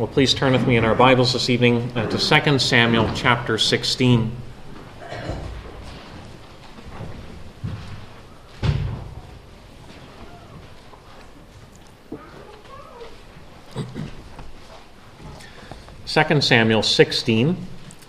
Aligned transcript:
Well, 0.00 0.08
please 0.08 0.32
turn 0.32 0.54
with 0.54 0.66
me 0.66 0.78
in 0.78 0.84
our 0.86 0.94
Bibles 0.94 1.34
this 1.34 1.50
evening 1.50 1.92
uh, 1.94 2.08
to 2.08 2.16
2 2.16 2.58
Samuel 2.58 3.10
chapter 3.14 3.58
16. 3.58 4.34
Second 16.06 16.42
Samuel 16.42 16.82
16, 16.82 17.58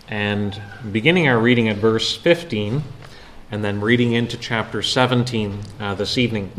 and 0.07 0.61
beginning 0.93 1.27
our 1.27 1.39
reading 1.39 1.67
at 1.67 1.75
verse 1.75 2.15
15, 2.15 2.83
and 3.51 3.65
then 3.65 3.81
reading 3.81 4.13
into 4.13 4.37
chapter 4.37 4.81
17 4.81 5.59
uh, 5.81 5.93
this 5.95 6.17
evening. 6.17 6.53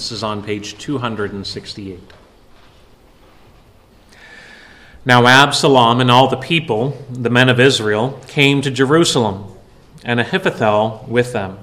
This 0.00 0.12
is 0.12 0.22
on 0.22 0.42
page 0.42 0.78
268. 0.78 2.00
Now 5.04 5.26
Absalom 5.26 6.00
and 6.00 6.10
all 6.10 6.26
the 6.26 6.38
people, 6.38 6.96
the 7.10 7.28
men 7.28 7.50
of 7.50 7.60
Israel, 7.60 8.18
came 8.26 8.62
to 8.62 8.70
Jerusalem, 8.70 9.54
and 10.02 10.18
Ahithophel 10.18 11.04
with 11.06 11.34
them. 11.34 11.58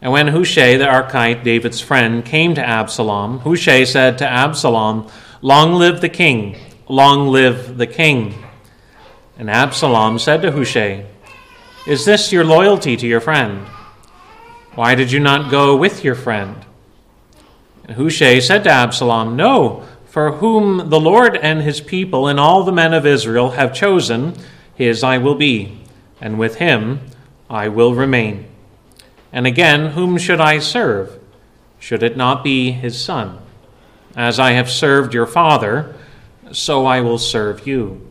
And 0.00 0.12
when 0.12 0.28
Hushai 0.28 0.76
the 0.76 0.84
Archite, 0.84 1.42
David's 1.42 1.80
friend, 1.80 2.24
came 2.24 2.54
to 2.54 2.64
Absalom, 2.64 3.40
Hushai 3.40 3.82
said 3.82 4.16
to 4.18 4.28
Absalom, 4.28 5.10
Long 5.42 5.74
live 5.74 6.00
the 6.00 6.08
king! 6.08 6.56
Long 6.88 7.26
live 7.26 7.76
the 7.76 7.88
king! 7.88 8.40
And 9.36 9.50
Absalom 9.50 10.20
said 10.20 10.42
to 10.42 10.52
Hushai, 10.52 11.06
Is 11.88 12.04
this 12.04 12.30
your 12.30 12.44
loyalty 12.44 12.96
to 12.96 13.06
your 13.08 13.20
friend? 13.20 13.66
Why 14.76 14.94
did 14.94 15.10
you 15.10 15.18
not 15.18 15.50
go 15.50 15.76
with 15.76 16.04
your 16.04 16.14
friend? 16.14 16.66
Hushai 17.92 18.40
said 18.40 18.64
to 18.64 18.70
Absalom, 18.70 19.36
No, 19.36 19.84
for 20.06 20.32
whom 20.32 20.90
the 20.90 21.00
Lord 21.00 21.36
and 21.36 21.62
his 21.62 21.80
people 21.80 22.26
and 22.26 22.40
all 22.40 22.64
the 22.64 22.72
men 22.72 22.92
of 22.92 23.06
Israel 23.06 23.50
have 23.50 23.74
chosen, 23.74 24.34
his 24.74 25.04
I 25.04 25.18
will 25.18 25.34
be, 25.34 25.80
and 26.20 26.38
with 26.38 26.56
him 26.56 27.00
I 27.48 27.68
will 27.68 27.94
remain. 27.94 28.46
And 29.32 29.46
again, 29.46 29.92
whom 29.92 30.18
should 30.18 30.40
I 30.40 30.58
serve? 30.58 31.18
Should 31.78 32.02
it 32.02 32.16
not 32.16 32.42
be 32.42 32.72
his 32.72 33.02
son? 33.02 33.38
As 34.16 34.40
I 34.40 34.52
have 34.52 34.70
served 34.70 35.14
your 35.14 35.26
father, 35.26 35.94
so 36.52 36.86
I 36.86 37.00
will 37.00 37.18
serve 37.18 37.66
you. 37.66 38.06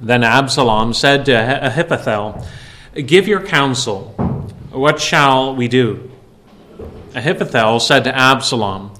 Then 0.00 0.22
Absalom 0.22 0.92
said 0.92 1.24
to 1.26 1.66
Ahithophel, 1.66 2.46
Give 2.94 3.26
your 3.26 3.44
counsel. 3.44 4.14
What 4.70 5.00
shall 5.00 5.56
we 5.56 5.68
do? 5.68 6.10
Ahithophel 7.16 7.80
said 7.80 8.04
to 8.04 8.14
Absalom, 8.14 8.92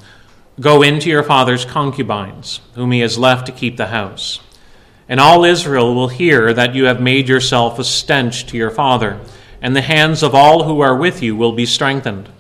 Go 0.59 0.81
into 0.81 1.11
your 1.11 1.23
father's 1.23 1.67
concubines, 1.67 2.61
whom 2.75 2.91
he 2.91 3.01
has 3.01 3.19
left 3.19 3.45
to 3.45 3.53
keep 3.53 3.77
the 3.77 3.89
house. 3.89 4.41
And 5.07 5.21
all 5.21 5.45
Israel 5.45 5.95
will 5.95 6.09
hear 6.09 6.55
that 6.55 6.75
you 6.75 6.87
have 6.87 6.99
made 6.99 7.29
yourself 7.29 7.79
a 7.79 7.85
stench 7.85 8.47
to 8.47 8.57
your 8.57 8.71
father, 8.71 9.21
and 9.61 9.77
the 9.77 9.83
hands 9.83 10.23
of 10.23 10.35
all 10.35 10.65
who 10.65 10.81
are 10.81 10.97
with 10.97 11.23
you 11.23 11.37
will 11.37 11.53
be 11.53 11.67
strengthened. 11.67 12.31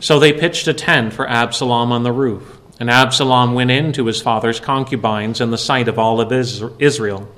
So 0.00 0.18
they 0.18 0.32
pitched 0.32 0.66
a 0.66 0.74
tent 0.74 1.12
for 1.12 1.28
Absalom 1.28 1.92
on 1.92 2.02
the 2.02 2.12
roof, 2.12 2.58
and 2.80 2.90
Absalom 2.90 3.54
went 3.54 3.70
in 3.70 3.92
to 3.92 4.06
his 4.06 4.20
father's 4.20 4.58
concubines 4.58 5.40
in 5.40 5.52
the 5.52 5.58
sight 5.58 5.86
of 5.86 5.96
all 5.96 6.20
of 6.20 6.32
Israel. 6.32 7.28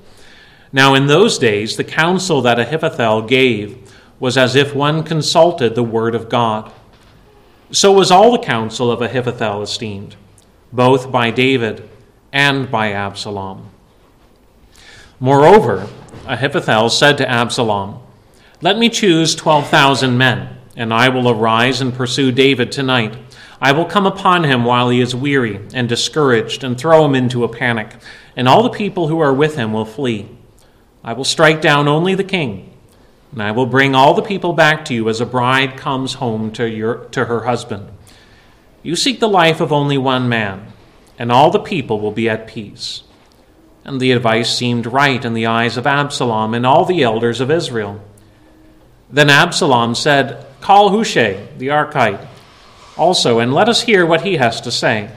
Now, 0.72 0.94
in 0.94 1.06
those 1.08 1.38
days, 1.38 1.76
the 1.76 1.84
counsel 1.84 2.40
that 2.40 2.58
Ahithophel 2.58 3.22
gave 3.22 3.92
was 4.18 4.38
as 4.38 4.56
if 4.56 4.74
one 4.74 5.02
consulted 5.02 5.74
the 5.74 5.82
word 5.82 6.14
of 6.14 6.30
God. 6.30 6.72
So 7.70 7.92
was 7.92 8.10
all 8.10 8.32
the 8.32 8.38
counsel 8.38 8.90
of 8.90 9.02
Ahithophel 9.02 9.60
esteemed, 9.60 10.16
both 10.72 11.12
by 11.12 11.30
David 11.30 11.86
and 12.32 12.70
by 12.70 12.92
Absalom. 12.92 13.68
Moreover, 15.20 15.86
Ahithophel 16.26 16.88
said 16.88 17.18
to 17.18 17.28
Absalom, 17.28 18.00
Let 18.62 18.78
me 18.78 18.88
choose 18.88 19.34
12,000 19.34 20.16
men, 20.16 20.56
and 20.76 20.94
I 20.94 21.10
will 21.10 21.28
arise 21.28 21.82
and 21.82 21.92
pursue 21.92 22.32
David 22.32 22.72
tonight. 22.72 23.18
I 23.60 23.72
will 23.72 23.84
come 23.84 24.06
upon 24.06 24.44
him 24.44 24.64
while 24.64 24.88
he 24.88 25.02
is 25.02 25.14
weary 25.14 25.60
and 25.74 25.90
discouraged, 25.90 26.64
and 26.64 26.78
throw 26.78 27.04
him 27.04 27.14
into 27.14 27.44
a 27.44 27.48
panic, 27.48 27.96
and 28.34 28.48
all 28.48 28.62
the 28.62 28.70
people 28.70 29.08
who 29.08 29.20
are 29.20 29.34
with 29.34 29.56
him 29.56 29.74
will 29.74 29.84
flee. 29.84 30.26
I 31.04 31.12
will 31.12 31.24
strike 31.24 31.60
down 31.60 31.86
only 31.86 32.14
the 32.14 32.24
king 32.24 32.67
and 33.32 33.42
I 33.42 33.52
will 33.52 33.66
bring 33.66 33.94
all 33.94 34.14
the 34.14 34.22
people 34.22 34.52
back 34.52 34.84
to 34.86 34.94
you 34.94 35.08
as 35.08 35.20
a 35.20 35.26
bride 35.26 35.76
comes 35.76 36.14
home 36.14 36.50
to, 36.52 36.68
your, 36.68 37.04
to 37.10 37.26
her 37.26 37.44
husband. 37.44 37.88
You 38.82 38.96
seek 38.96 39.20
the 39.20 39.28
life 39.28 39.60
of 39.60 39.72
only 39.72 39.98
one 39.98 40.28
man, 40.28 40.72
and 41.18 41.30
all 41.30 41.50
the 41.50 41.58
people 41.58 42.00
will 42.00 42.12
be 42.12 42.28
at 42.28 42.46
peace. 42.46 43.02
And 43.84 44.00
the 44.00 44.12
advice 44.12 44.54
seemed 44.54 44.86
right 44.86 45.24
in 45.24 45.34
the 45.34 45.46
eyes 45.46 45.76
of 45.76 45.86
Absalom 45.86 46.54
and 46.54 46.64
all 46.64 46.84
the 46.84 47.02
elders 47.02 47.40
of 47.40 47.50
Israel. 47.50 48.00
Then 49.10 49.30
Absalom 49.30 49.94
said, 49.94 50.44
Call 50.60 50.90
Hushai, 50.90 51.48
the 51.56 51.68
Archite, 51.68 52.26
also, 52.96 53.38
and 53.38 53.54
let 53.54 53.68
us 53.68 53.82
hear 53.82 54.04
what 54.04 54.22
he 54.22 54.36
has 54.36 54.60
to 54.62 54.70
say. 54.70 55.10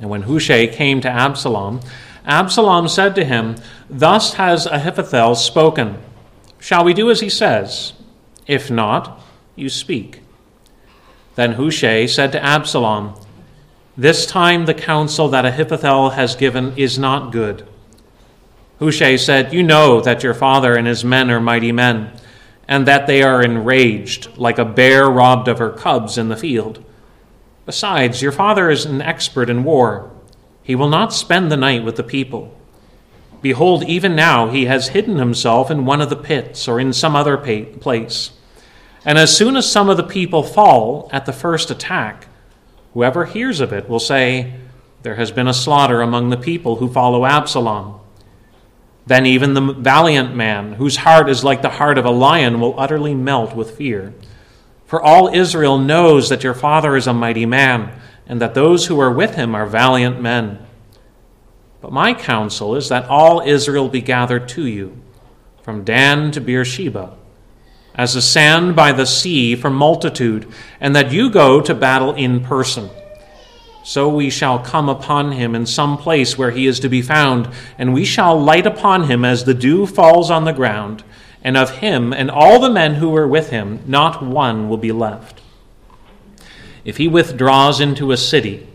And 0.00 0.08
when 0.08 0.22
Hushai 0.22 0.66
came 0.68 1.00
to 1.02 1.10
Absalom, 1.10 1.80
Absalom 2.24 2.88
said 2.88 3.14
to 3.16 3.24
him, 3.24 3.56
Thus 3.90 4.34
has 4.34 4.66
Ahithophel 4.66 5.34
spoken. 5.34 5.98
Shall 6.62 6.84
we 6.84 6.94
do 6.94 7.10
as 7.10 7.18
he 7.18 7.28
says? 7.28 7.92
If 8.46 8.70
not, 8.70 9.20
you 9.56 9.68
speak. 9.68 10.20
Then 11.34 11.54
Hushai 11.54 12.06
said 12.06 12.30
to 12.32 12.44
Absalom, 12.44 13.14
This 13.96 14.26
time 14.26 14.66
the 14.66 14.72
counsel 14.72 15.28
that 15.30 15.44
Ahithophel 15.44 16.10
has 16.10 16.36
given 16.36 16.72
is 16.78 17.00
not 17.00 17.32
good. 17.32 17.66
Hushai 18.78 19.16
said, 19.16 19.52
You 19.52 19.64
know 19.64 20.00
that 20.02 20.22
your 20.22 20.34
father 20.34 20.76
and 20.76 20.86
his 20.86 21.04
men 21.04 21.32
are 21.32 21.40
mighty 21.40 21.72
men, 21.72 22.12
and 22.68 22.86
that 22.86 23.08
they 23.08 23.24
are 23.24 23.42
enraged, 23.42 24.28
like 24.38 24.58
a 24.58 24.64
bear 24.64 25.10
robbed 25.10 25.48
of 25.48 25.58
her 25.58 25.70
cubs 25.70 26.16
in 26.16 26.28
the 26.28 26.36
field. 26.36 26.84
Besides, 27.66 28.22
your 28.22 28.30
father 28.30 28.70
is 28.70 28.84
an 28.84 29.02
expert 29.02 29.50
in 29.50 29.64
war. 29.64 30.12
He 30.62 30.76
will 30.76 30.88
not 30.88 31.12
spend 31.12 31.50
the 31.50 31.56
night 31.56 31.82
with 31.82 31.96
the 31.96 32.04
people. 32.04 32.56
Behold, 33.42 33.82
even 33.84 34.14
now 34.14 34.48
he 34.48 34.66
has 34.66 34.88
hidden 34.88 35.16
himself 35.16 35.70
in 35.70 35.84
one 35.84 36.00
of 36.00 36.08
the 36.08 36.16
pits 36.16 36.68
or 36.68 36.78
in 36.78 36.92
some 36.92 37.16
other 37.16 37.36
place. 37.36 38.30
And 39.04 39.18
as 39.18 39.36
soon 39.36 39.56
as 39.56 39.70
some 39.70 39.88
of 39.88 39.96
the 39.96 40.04
people 40.04 40.44
fall 40.44 41.10
at 41.12 41.26
the 41.26 41.32
first 41.32 41.70
attack, 41.70 42.28
whoever 42.94 43.24
hears 43.24 43.60
of 43.60 43.72
it 43.72 43.88
will 43.88 43.98
say, 43.98 44.54
There 45.02 45.16
has 45.16 45.32
been 45.32 45.48
a 45.48 45.54
slaughter 45.54 46.00
among 46.00 46.30
the 46.30 46.36
people 46.36 46.76
who 46.76 46.88
follow 46.88 47.26
Absalom. 47.26 47.98
Then 49.06 49.26
even 49.26 49.54
the 49.54 49.72
valiant 49.72 50.36
man, 50.36 50.74
whose 50.74 50.98
heart 50.98 51.28
is 51.28 51.42
like 51.42 51.62
the 51.62 51.70
heart 51.70 51.98
of 51.98 52.04
a 52.04 52.10
lion, 52.10 52.60
will 52.60 52.78
utterly 52.78 53.14
melt 53.14 53.56
with 53.56 53.76
fear. 53.76 54.14
For 54.86 55.02
all 55.02 55.34
Israel 55.34 55.78
knows 55.78 56.28
that 56.28 56.44
your 56.44 56.54
father 56.54 56.94
is 56.94 57.08
a 57.08 57.12
mighty 57.12 57.46
man, 57.46 57.98
and 58.28 58.40
that 58.40 58.54
those 58.54 58.86
who 58.86 59.00
are 59.00 59.10
with 59.10 59.34
him 59.34 59.56
are 59.56 59.66
valiant 59.66 60.20
men. 60.20 60.64
But 61.82 61.92
my 61.92 62.14
counsel 62.14 62.76
is 62.76 62.88
that 62.88 63.08
all 63.08 63.40
Israel 63.40 63.88
be 63.88 64.00
gathered 64.00 64.48
to 64.50 64.64
you, 64.64 64.96
from 65.62 65.82
Dan 65.82 66.30
to 66.30 66.40
Beersheba, 66.40 67.16
as 67.94 68.14
the 68.14 68.22
sand 68.22 68.76
by 68.76 68.92
the 68.92 69.04
sea 69.04 69.56
for 69.56 69.68
multitude, 69.68 70.46
and 70.80 70.94
that 70.94 71.12
you 71.12 71.28
go 71.28 71.60
to 71.60 71.74
battle 71.74 72.14
in 72.14 72.40
person. 72.40 72.88
So 73.84 74.08
we 74.08 74.30
shall 74.30 74.60
come 74.60 74.88
upon 74.88 75.32
him 75.32 75.56
in 75.56 75.66
some 75.66 75.98
place 75.98 76.38
where 76.38 76.52
he 76.52 76.68
is 76.68 76.78
to 76.80 76.88
be 76.88 77.02
found, 77.02 77.48
and 77.76 77.92
we 77.92 78.04
shall 78.04 78.40
light 78.40 78.64
upon 78.64 79.08
him 79.08 79.24
as 79.24 79.42
the 79.42 79.52
dew 79.52 79.84
falls 79.86 80.30
on 80.30 80.44
the 80.44 80.52
ground, 80.52 81.02
and 81.42 81.56
of 81.56 81.78
him 81.78 82.12
and 82.12 82.30
all 82.30 82.60
the 82.60 82.70
men 82.70 82.94
who 82.94 83.10
were 83.10 83.26
with 83.26 83.50
him, 83.50 83.80
not 83.88 84.22
one 84.22 84.68
will 84.68 84.76
be 84.76 84.92
left. 84.92 85.40
If 86.84 86.98
he 86.98 87.08
withdraws 87.08 87.80
into 87.80 88.12
a 88.12 88.16
city, 88.16 88.68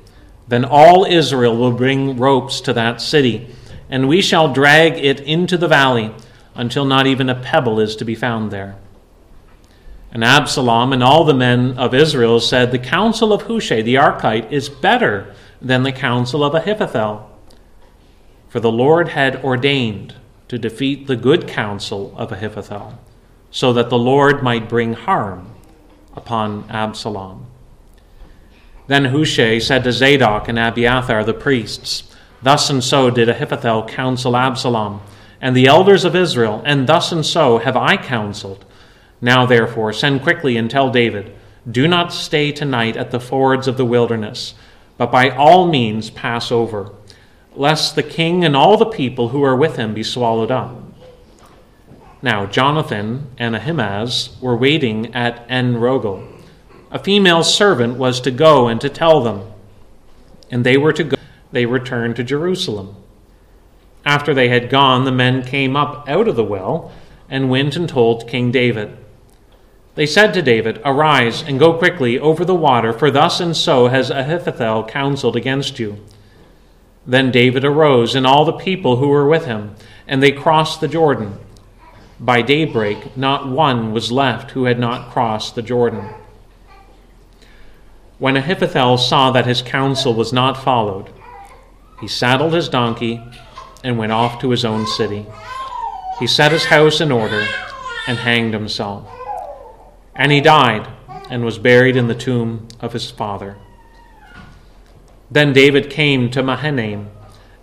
then 0.48 0.66
all 0.66 1.06
Israel 1.06 1.56
will 1.58 1.72
bring 1.72 2.18
ropes 2.18 2.62
to 2.62 2.74
that 2.74 3.02
city, 3.02 3.48
and 3.90 4.08
we 4.08 4.22
shall 4.22 4.54
drag 4.54 4.94
it 4.94 5.20
into 5.20 5.58
the 5.58 5.68
valley 5.68 6.14
until 6.56 6.86
not 6.86 7.08
even 7.08 7.30
a 7.30 7.36
pebble 7.36 7.80
is 7.80 7.96
to 7.96 8.06
be 8.06 8.16
found 8.16 8.52
there. 8.52 8.76
And 10.12 10.24
Absalom 10.24 10.94
and 10.94 11.04
all 11.04 11.26
the 11.26 11.34
men 11.34 11.78
of 11.78 11.94
Israel 11.94 12.40
said, 12.40 12.72
The 12.72 12.80
counsel 12.80 13.34
of 13.34 13.44
Hushai 13.44 13.82
the 13.82 13.96
Archite 13.96 14.52
is 14.52 14.70
better 14.70 15.34
than 15.62 15.84
the 15.84 15.92
counsel 15.92 16.44
of 16.44 16.56
Ahithophel. 16.56 17.30
For 18.50 18.60
the 18.60 18.72
Lord 18.72 19.10
had 19.10 19.44
ordained 19.44 20.16
to 20.48 20.58
defeat 20.58 21.08
the 21.08 21.18
good 21.18 21.48
counsel 21.48 22.14
of 22.18 22.32
Ahithophel, 22.32 22.98
so 23.52 23.74
that 23.74 23.90
the 23.90 23.98
Lord 23.98 24.42
might 24.42 24.70
bring 24.70 24.94
harm 24.94 25.54
upon 26.16 26.66
Absalom. 26.70 27.46
Then 28.88 29.06
Hushai 29.06 29.60
said 29.60 29.84
to 29.84 29.92
Zadok 29.92 30.48
and 30.48 30.58
Abiathar 30.58 31.24
the 31.24 31.34
priests, 31.34 32.04
Thus 32.42 32.70
and 32.70 32.84
so 32.84 33.10
did 33.10 33.30
Ahithophel 33.30 33.88
counsel 33.88 34.36
Absalom, 34.36 35.02
and 35.42 35.56
the 35.56 35.68
elders 35.68 36.06
of 36.06 36.16
Israel, 36.16 36.62
and 36.66 36.88
thus 36.88 37.12
and 37.12 37.26
so 37.26 37.58
have 37.58 37.76
I 37.76 37.98
counseled. 37.98 38.66
Now, 39.22 39.46
therefore, 39.46 39.94
send 39.94 40.22
quickly 40.22 40.58
and 40.58 40.70
tell 40.70 40.90
David, 40.90 41.36
Do 41.70 41.88
not 41.88 42.14
stay 42.14 42.52
tonight 42.52 42.96
at 42.96 43.12
the 43.12 43.20
fords 43.20 43.68
of 43.68 43.78
the 43.78 43.86
wilderness, 43.86 44.54
but 44.98 45.12
by 45.12 45.30
all 45.30 45.68
means 45.68 46.10
pass 46.10 46.52
over, 46.52 46.92
lest 47.56 47.96
the 47.96 48.04
king 48.04 48.46
and 48.46 48.56
all 48.56 48.78
the 48.78 48.86
people 48.86 49.30
who 49.30 49.44
are 49.44 49.56
with 49.56 49.76
him 49.76 49.94
be 49.94 50.04
swallowed 50.04 50.52
up. 50.52 50.76
Now, 52.22 52.46
Jonathan 52.46 53.30
and 53.38 53.56
Ahimaaz 53.56 54.38
were 54.42 54.56
waiting 54.56 55.14
at 55.14 55.46
En 55.50 55.76
Rogel. 55.76 56.37
A 56.90 57.00
female 57.00 57.44
servant 57.44 57.98
was 57.98 58.22
to 58.22 58.32
go 58.32 58.68
and 58.68 58.80
to 58.80 58.90
tell 58.90 59.22
them, 59.22 59.52
and 60.50 60.64
they 60.64 60.78
were 60.78 60.94
to 60.94 61.04
go. 61.04 61.18
They 61.52 61.66
returned 61.66 62.16
to 62.16 62.24
Jerusalem. 62.24 62.96
After 64.06 64.34
they 64.34 64.48
had 64.48 64.70
gone, 64.70 65.04
the 65.04 65.12
men 65.12 65.44
came 65.44 65.76
up 65.76 66.08
out 66.08 66.30
of 66.30 66.38
the 66.38 66.44
well 66.44 66.94
and 67.30 67.50
went 67.50 67.76
and 67.76 67.90
told 67.90 68.28
King 68.28 68.52
David. 68.52 68.98
They 69.96 70.06
said 70.06 70.34
to 70.34 70.42
David, 70.42 70.80
Arise 70.86 71.42
and 71.42 71.60
go 71.60 71.74
quickly 71.74 72.18
over 72.18 72.46
the 72.46 72.56
water, 72.56 72.94
for 72.94 73.12
thus 73.12 73.40
and 73.42 73.58
so 73.58 73.88
has 73.88 74.10
Ahithophel 74.10 74.86
counseled 74.86 75.36
against 75.36 75.80
you. 75.80 75.98
Then 77.06 77.32
David 77.32 77.66
arose, 77.66 78.16
and 78.16 78.26
all 78.26 78.46
the 78.46 78.54
people 78.54 78.98
who 78.98 79.08
were 79.10 79.28
with 79.28 79.46
him, 79.46 79.76
and 80.08 80.22
they 80.22 80.32
crossed 80.32 80.80
the 80.80 80.88
Jordan. 80.88 81.40
By 82.20 82.42
daybreak, 82.42 83.18
not 83.18 83.50
one 83.50 83.92
was 83.92 84.12
left 84.12 84.52
who 84.52 84.66
had 84.66 84.80
not 84.80 85.12
crossed 85.12 85.56
the 85.56 85.62
Jordan. 85.62 86.14
When 88.20 88.36
Ahithophel 88.36 88.98
saw 88.98 89.32
that 89.32 89.46
his 89.46 89.62
counsel 89.62 90.14
was 90.14 90.34
not 90.34 90.64
followed, 90.64 91.12
he 92.02 92.08
saddled 92.08 92.54
his 92.54 92.70
donkey 92.70 93.24
and 93.84 93.98
went 93.98 94.12
off 94.12 94.42
to 94.42 94.50
his 94.50 94.66
own 94.66 94.88
city. 94.88 95.26
He 96.20 96.26
set 96.26 96.52
his 96.52 96.66
house 96.66 97.00
in 97.00 97.12
order 97.12 97.46
and 98.08 98.18
hanged 98.18 98.54
himself. 98.54 99.08
And 100.16 100.32
he 100.32 100.42
died 100.42 100.88
and 101.30 101.46
was 101.46 101.60
buried 101.60 101.96
in 101.96 102.08
the 102.08 102.16
tomb 102.16 102.68
of 102.80 102.94
his 102.94 103.12
father. 103.12 103.58
Then 105.30 105.54
David 105.54 105.90
came 105.90 106.32
to 106.32 106.42
Mahanaim, 106.42 107.10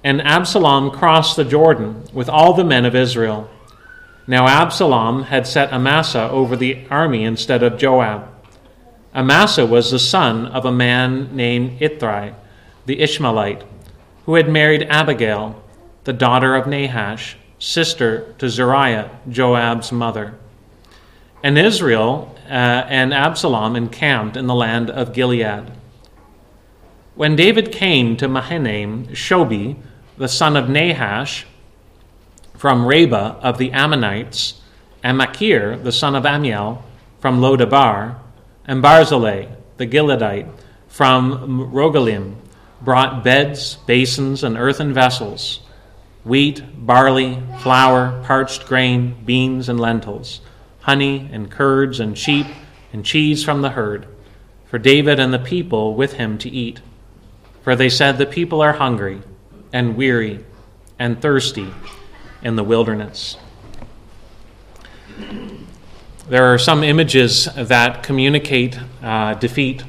and 0.05 0.23
Absalom 0.23 0.91
crossed 0.91 1.35
the 1.35 1.45
Jordan 1.45 2.05
with 2.13 2.29
all 2.29 2.53
the 2.53 2.63
men 2.63 2.85
of 2.85 2.95
Israel. 2.95 3.51
Now 4.27 4.47
Absalom 4.47 5.25
had 5.25 5.47
set 5.47 5.73
Amasa 5.73 6.29
over 6.31 6.57
the 6.57 6.87
army 6.91 7.25
instead 7.25 7.63
of 7.63 7.79
Joab. 7.79 8.29
Amasa 9.15 9.65
was 9.65 9.91
the 9.91 9.99
son 9.99 10.47
of 10.47 10.65
a 10.65 10.73
man 10.73 11.35
named 11.37 11.79
Ithrai, 11.79 12.35
the 12.87 13.01
Ishmaelite, 13.01 13.63
who 14.27 14.35
had 14.35 14.49
married 14.49 14.83
Abigail, 14.91 15.63
the 16.03 16.13
daughter 16.13 16.57
of 16.57 16.67
Nahash, 16.67 17.37
sister 17.59 18.35
to 18.39 18.49
Zeruiah, 18.49 19.11
Joab's 19.29 19.93
mother. 19.93 20.35
And 21.43 21.57
Israel 21.57 22.35
uh, 22.47 22.87
and 22.89 23.15
Absalom 23.15 23.77
encamped 23.77 24.37
in 24.37 24.47
the 24.47 24.55
land 24.55 24.91
of 24.91 25.13
Gilead. 25.13 25.71
When 27.15 27.37
David 27.37 27.71
came 27.71 28.17
to 28.17 28.27
Mahanaim, 28.27 29.07
Shobi, 29.09 29.77
the 30.19 30.29
son 30.29 30.57
of 30.57 30.69
Nahash, 30.69 31.47
from 32.57 32.87
Rabbah 32.87 33.39
of 33.41 33.59
the 33.59 33.71
Ammonites, 33.71 34.61
and 35.03 35.19
Machir, 35.19 35.77
the 35.77 35.93
son 35.93 36.17
of 36.17 36.25
Amiel, 36.25 36.83
from 37.21 37.41
Lodabar, 37.41 38.19
and 38.67 38.83
Barzillai, 38.83 39.49
the 39.77 39.87
Gileadite, 39.87 40.51
from 40.89 41.71
Rogelim, 41.73 42.37
brought 42.81 43.25
beds, 43.25 43.77
basins, 43.87 44.45
and 44.45 44.57
earthen 44.57 44.93
vessels 44.93 45.61
wheat, 46.25 46.63
barley, 46.75 47.39
flour, 47.61 48.23
parched 48.25 48.67
grain, 48.67 49.15
beans, 49.25 49.69
and 49.69 49.79
lentils, 49.79 50.41
honey, 50.81 51.29
and 51.33 51.51
curds, 51.51 52.01
and 52.01 52.17
sheep, 52.17 52.47
and 52.93 53.05
cheese 53.05 53.45
from 53.45 53.63
the 53.63 53.71
herd, 53.71 54.07
for 54.67 54.79
David 54.79 55.21
and 55.21 55.33
the 55.33 55.39
people 55.39 55.95
with 55.95 56.15
him 56.15 56.39
to 56.39 56.49
eat. 56.49 56.81
For 57.63 57.77
they 57.77 57.91
said, 57.91 58.17
The 58.17 58.27
people 58.27 58.63
are 58.63 58.73
hungry, 58.73 59.23
and 59.73 59.97
weary, 59.97 60.45
and 60.99 61.21
thirsty 61.21 61.73
in 62.43 62.57
the 62.57 62.65
wilderness. 62.65 63.37
There 66.29 66.53
are 66.53 66.59
some 66.59 66.83
images 66.83 67.49
that 67.55 68.03
communicate 68.03 68.79
uh, 69.03 69.35
defeat 69.35 69.85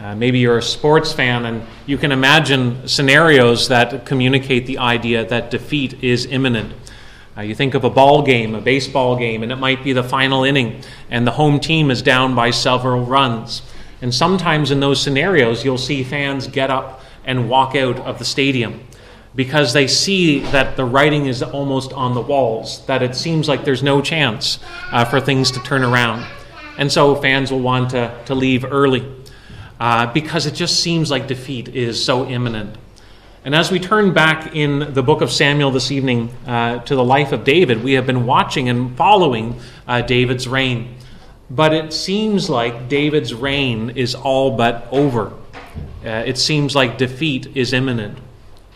uh, 0.00 0.14
maybe 0.14 0.38
you're 0.38 0.58
a 0.58 0.62
sports 0.62 1.12
fan 1.12 1.44
and 1.44 1.62
you 1.84 1.98
can 1.98 2.10
imagine 2.10 2.88
scenarios 2.88 3.68
that 3.68 4.06
communicate 4.06 4.64
the 4.64 4.78
idea 4.78 5.26
that 5.26 5.50
defeat 5.50 6.02
is 6.02 6.24
imminent. 6.24 6.72
Uh, 7.36 7.42
you 7.42 7.54
think 7.54 7.74
of 7.74 7.84
a 7.84 7.90
ball 7.90 8.22
game, 8.22 8.54
a 8.54 8.62
baseball 8.62 9.14
game, 9.14 9.42
and 9.42 9.52
it 9.52 9.56
might 9.56 9.84
be 9.84 9.92
the 9.92 10.02
final 10.02 10.42
inning, 10.42 10.80
and 11.10 11.26
the 11.26 11.32
home 11.32 11.60
team 11.60 11.90
is 11.90 12.00
down 12.00 12.34
by 12.34 12.50
several 12.50 13.04
runs. 13.04 13.60
And 14.00 14.14
sometimes 14.14 14.70
in 14.70 14.80
those 14.80 15.02
scenarios, 15.02 15.66
you'll 15.66 15.76
see 15.76 16.02
fans 16.02 16.46
get 16.46 16.70
up 16.70 17.02
and 17.24 17.50
walk 17.50 17.74
out 17.76 17.98
of 18.00 18.18
the 18.18 18.24
stadium 18.24 18.80
because 19.34 19.72
they 19.72 19.86
see 19.86 20.40
that 20.40 20.76
the 20.76 20.84
writing 20.84 21.26
is 21.26 21.42
almost 21.42 21.92
on 21.92 22.14
the 22.14 22.20
walls, 22.20 22.84
that 22.86 23.02
it 23.02 23.14
seems 23.14 23.48
like 23.48 23.64
there's 23.64 23.82
no 23.82 24.00
chance 24.00 24.58
uh, 24.90 25.04
for 25.04 25.20
things 25.20 25.50
to 25.52 25.60
turn 25.60 25.82
around. 25.82 26.26
And 26.78 26.90
so 26.90 27.14
fans 27.14 27.52
will 27.52 27.60
want 27.60 27.90
to, 27.90 28.16
to 28.26 28.34
leave 28.34 28.64
early 28.64 29.06
uh, 29.78 30.12
because 30.12 30.46
it 30.46 30.54
just 30.54 30.80
seems 30.80 31.10
like 31.10 31.26
defeat 31.26 31.68
is 31.68 32.02
so 32.04 32.26
imminent. 32.26 32.76
And 33.44 33.54
as 33.54 33.70
we 33.70 33.78
turn 33.78 34.12
back 34.12 34.54
in 34.54 34.92
the 34.92 35.02
book 35.02 35.22
of 35.22 35.32
Samuel 35.32 35.70
this 35.70 35.90
evening 35.90 36.28
uh, 36.46 36.80
to 36.80 36.94
the 36.94 37.04
life 37.04 37.32
of 37.32 37.44
David, 37.44 37.82
we 37.82 37.94
have 37.94 38.06
been 38.06 38.26
watching 38.26 38.68
and 38.68 38.94
following 38.96 39.58
uh, 39.88 40.02
David's 40.02 40.46
reign. 40.46 40.96
But 41.48 41.72
it 41.72 41.92
seems 41.92 42.50
like 42.50 42.88
David's 42.88 43.32
reign 43.32 43.90
is 43.90 44.14
all 44.14 44.56
but 44.56 44.86
over. 44.92 45.32
Uh, 46.04 46.24
it 46.26 46.36
seems 46.36 46.76
like 46.76 46.98
defeat 46.98 47.56
is 47.56 47.72
imminent. 47.72 48.18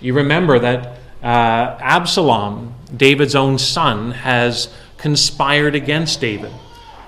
You 0.04 0.12
remember 0.12 0.58
that 0.58 0.98
uh, 1.22 1.78
Absalom, 1.80 2.74
David's 2.94 3.34
own 3.34 3.56
son, 3.56 4.10
has 4.10 4.68
conspired 4.98 5.74
against 5.74 6.20
David. 6.20 6.52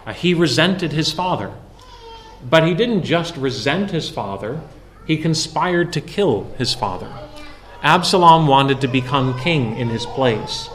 Uh, 0.07 0.15
he 0.15 0.33
resented 0.33 0.93
his 0.93 1.13
father. 1.13 1.53
But 2.49 2.67
he 2.67 2.73
didn't 2.73 3.03
just 3.03 3.37
resent 3.37 3.91
his 3.91 4.09
father, 4.09 4.63
he 5.07 5.19
conspired 5.19 5.93
to 5.93 6.01
kill 6.01 6.45
his 6.57 6.73
father. 6.73 7.13
Absalom 7.83 8.47
wanted 8.47 8.81
to 8.81 8.89
become 8.89 9.39
king 9.41 9.77
in 9.77 9.91
his 9.91 10.07
place. 10.07 10.71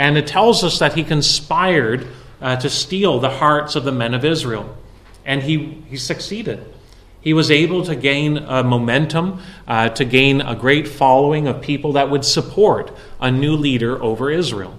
And 0.00 0.18
it 0.18 0.26
tells 0.26 0.64
us 0.64 0.80
that 0.80 0.94
he 0.94 1.04
conspired 1.04 2.08
uh, 2.40 2.56
to 2.56 2.68
steal 2.68 3.20
the 3.20 3.30
hearts 3.30 3.76
of 3.76 3.84
the 3.84 3.92
men 3.92 4.12
of 4.12 4.24
Israel. 4.24 4.76
And 5.24 5.40
he, 5.40 5.84
he 5.88 5.98
succeeded. 5.98 6.66
He 7.24 7.32
was 7.32 7.50
able 7.50 7.82
to 7.86 7.96
gain 7.96 8.36
a 8.36 8.62
momentum, 8.62 9.40
uh, 9.66 9.88
to 9.88 10.04
gain 10.04 10.42
a 10.42 10.54
great 10.54 10.86
following 10.86 11.48
of 11.48 11.62
people 11.62 11.92
that 11.92 12.10
would 12.10 12.22
support 12.22 12.94
a 13.18 13.30
new 13.30 13.56
leader 13.56 14.00
over 14.02 14.30
Israel. 14.30 14.78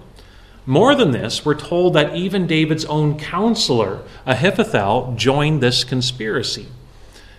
More 0.64 0.94
than 0.94 1.10
this, 1.10 1.44
we're 1.44 1.56
told 1.56 1.94
that 1.94 2.14
even 2.14 2.46
David's 2.46 2.84
own 2.84 3.18
counselor, 3.18 4.02
Ahithophel, 4.24 5.14
joined 5.16 5.60
this 5.60 5.82
conspiracy. 5.82 6.68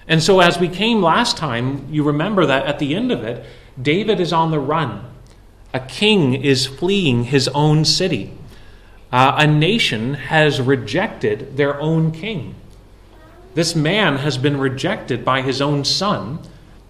And 0.10 0.22
so, 0.22 0.42
as 0.42 0.60
we 0.60 0.68
came 0.68 1.02
last 1.02 1.38
time, 1.38 1.88
you 1.90 2.04
remember 2.04 2.46
that 2.46 2.66
at 2.66 2.80
the 2.80 2.94
end 2.94 3.10
of 3.14 3.24
it, 3.24 3.46
David 3.82 4.20
is 4.20 4.34
on 4.34 4.52
the 4.52 4.60
run. 4.60 5.06
A 5.74 5.80
king 5.80 6.34
is 6.34 6.66
fleeing 6.66 7.24
his 7.26 7.48
own 7.50 7.86
city. 7.86 8.34
Uh, 9.10 9.36
a 9.38 9.48
nation 9.48 10.16
has 10.16 10.60
rejected 10.60 11.56
their 11.56 11.80
own 11.80 12.12
king. 12.12 12.56
This 13.58 13.76
man 13.76 14.18
has 14.18 14.38
been 14.38 14.60
rejected 14.60 15.26
by 15.26 15.42
his 15.42 15.64
own 15.64 15.84
son 15.84 16.38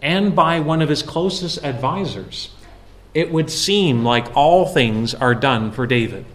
and 0.01 0.35
by 0.35 0.59
one 0.59 0.81
of 0.81 0.89
his 0.89 1.01
closest 1.01 1.63
advisors 1.63 2.49
it 3.13 3.31
would 3.31 3.49
seem 3.49 4.03
like 4.03 4.35
all 4.35 4.65
things 4.65 5.13
are 5.13 5.33
done 5.33 5.71
for 5.71 5.87
David, 5.87 6.25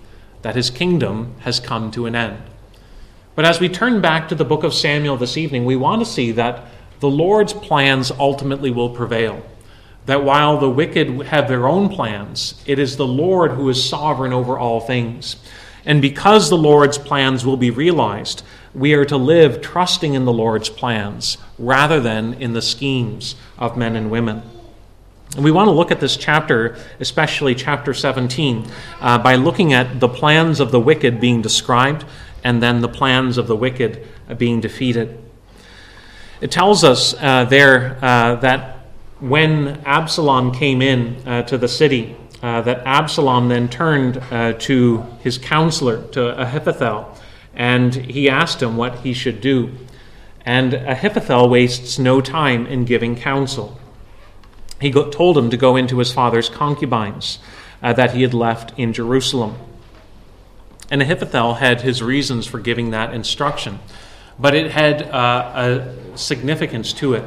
that 0.41 0.57
his 0.57 0.71
kingdom 0.71 1.35
has 1.41 1.61
come 1.61 1.91
to 1.91 2.07
an 2.07 2.15
end. 2.15 2.43
But 3.35 3.45
as 3.45 3.61
we 3.61 3.69
turn 3.69 4.01
back 4.01 4.27
to 4.31 4.35
the 4.35 4.47
book 4.47 4.65
of 4.65 4.73
Samuel 4.73 5.19
this 5.19 5.37
evening, 5.37 5.67
we 5.67 5.77
want 5.77 6.01
to 6.01 6.11
see 6.11 6.33
that 6.33 6.65
the 7.01 7.11
Lord's 7.11 7.53
plans 7.53 8.11
ultimately 8.11 8.71
will 8.71 8.89
prevail. 8.89 9.45
That 10.07 10.25
while 10.25 10.57
the 10.57 10.71
wicked 10.71 11.27
have 11.27 11.47
their 11.47 11.69
own 11.69 11.91
plans, 11.91 12.65
it 12.65 12.79
is 12.79 12.97
the 12.97 13.07
Lord 13.07 13.51
who 13.51 13.69
is 13.69 13.87
sovereign 13.87 14.33
over 14.33 14.59
all 14.59 14.81
things. 14.81 15.37
And 15.85 16.01
because 16.01 16.49
the 16.49 16.57
Lord's 16.57 16.97
plans 16.97 17.45
will 17.45 17.59
be 17.59 17.71
realized, 17.71 18.43
we 18.75 18.95
are 18.95 19.05
to 19.05 19.17
live 19.17 19.61
trusting 19.61 20.15
in 20.15 20.25
the 20.25 20.33
Lord's 20.33 20.69
plans 20.69 21.39
rather 21.59 22.01
than 22.01 22.35
in 22.35 22.53
the 22.53 22.63
schemes 22.63 23.35
of 23.59 23.77
men 23.77 23.97
and 23.97 24.11
women. 24.11 24.43
And 25.35 25.45
we 25.45 25.51
want 25.51 25.69
to 25.69 25.73
look 25.73 25.91
at 25.91 26.01
this 26.01 26.17
chapter, 26.17 26.77
especially 27.01 27.55
chapter 27.55 27.95
17, 27.95 28.67
uh, 29.01 29.19
by 29.19 29.37
looking 29.37 29.73
at 29.73 30.01
the 30.01 30.09
plans 30.09 30.61
of 30.61 30.71
the 30.71 30.81
wicked 30.81 31.21
being 31.21 31.41
described 31.41 32.05
and 32.45 32.63
then 32.63 32.81
the 32.81 32.89
plans 32.89 33.39
of 33.39 33.47
the 33.47 33.57
wicked 33.57 34.07
being 34.37 34.61
defeated. 34.61 35.19
It 36.41 36.51
tells 36.51 36.85
us 36.85 37.15
uh, 37.21 37.45
there 37.45 37.99
uh, 38.03 38.37
that 38.37 38.87
when 39.21 39.81
Absalom 39.87 40.53
came 40.53 40.83
in 40.83 41.17
uh, 41.27 41.43
to 41.43 41.57
the 41.57 41.69
city, 41.69 42.17
uh, 42.43 42.61
that 42.63 42.83
Absalom 42.85 43.49
then 43.49 43.69
turned 43.69 44.19
uh, 44.31 44.55
to 44.55 45.07
his 45.21 45.39
counselor, 45.39 46.03
to 46.09 46.41
Ahithophel, 46.41 47.17
and 47.55 47.95
he 47.95 48.29
asked 48.29 48.63
him 48.63 48.77
what 48.77 49.01
he 49.01 49.13
should 49.13 49.41
do. 49.41 49.73
And 50.45 50.75
Ahithophel 50.75 51.49
wastes 51.49 51.99
no 51.99 52.21
time 52.21 52.67
in 52.67 52.85
giving 52.85 53.17
counsel. 53.17 53.79
He 54.81 54.91
go- 54.91 55.11
told 55.11 55.39
him 55.39 55.51
to 55.51 55.57
go 55.57 55.77
into 55.77 55.99
his 55.99 56.13
father's 56.13 56.49
concubines 56.49 57.39
uh, 57.83 57.93
that 57.93 58.13
he 58.13 58.23
had 58.23 58.35
left 58.35 58.77
in 58.77 58.93
Jerusalem. 58.93 59.57
And 60.91 61.01
Ahithophel 61.01 61.55
had 61.55 61.83
his 61.83 62.03
reasons 62.03 62.47
for 62.47 62.59
giving 62.59 62.91
that 62.91 63.15
instruction, 63.15 63.79
but 64.39 64.55
it 64.55 64.73
had 64.73 65.03
uh, 65.03 65.53
a 65.55 66.19
significance 66.19 66.93
to 66.95 67.15
it. 67.15 67.25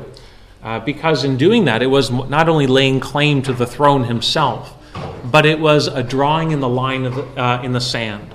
Uh, 0.61 0.79
because 0.79 1.23
in 1.23 1.37
doing 1.37 1.65
that, 1.65 1.81
it 1.81 1.87
was 1.87 2.09
not 2.09 2.49
only 2.49 2.67
laying 2.67 2.99
claim 2.99 3.41
to 3.43 3.53
the 3.53 3.67
throne 3.67 4.03
himself, 4.03 4.75
but 5.23 5.45
it 5.45 5.59
was 5.59 5.87
a 5.87 6.03
drawing 6.03 6.51
in 6.51 6.59
the 6.59 6.69
line 6.69 7.05
of 7.05 7.15
the, 7.15 7.23
uh, 7.41 7.61
in 7.61 7.71
the 7.71 7.81
sand. 7.81 8.33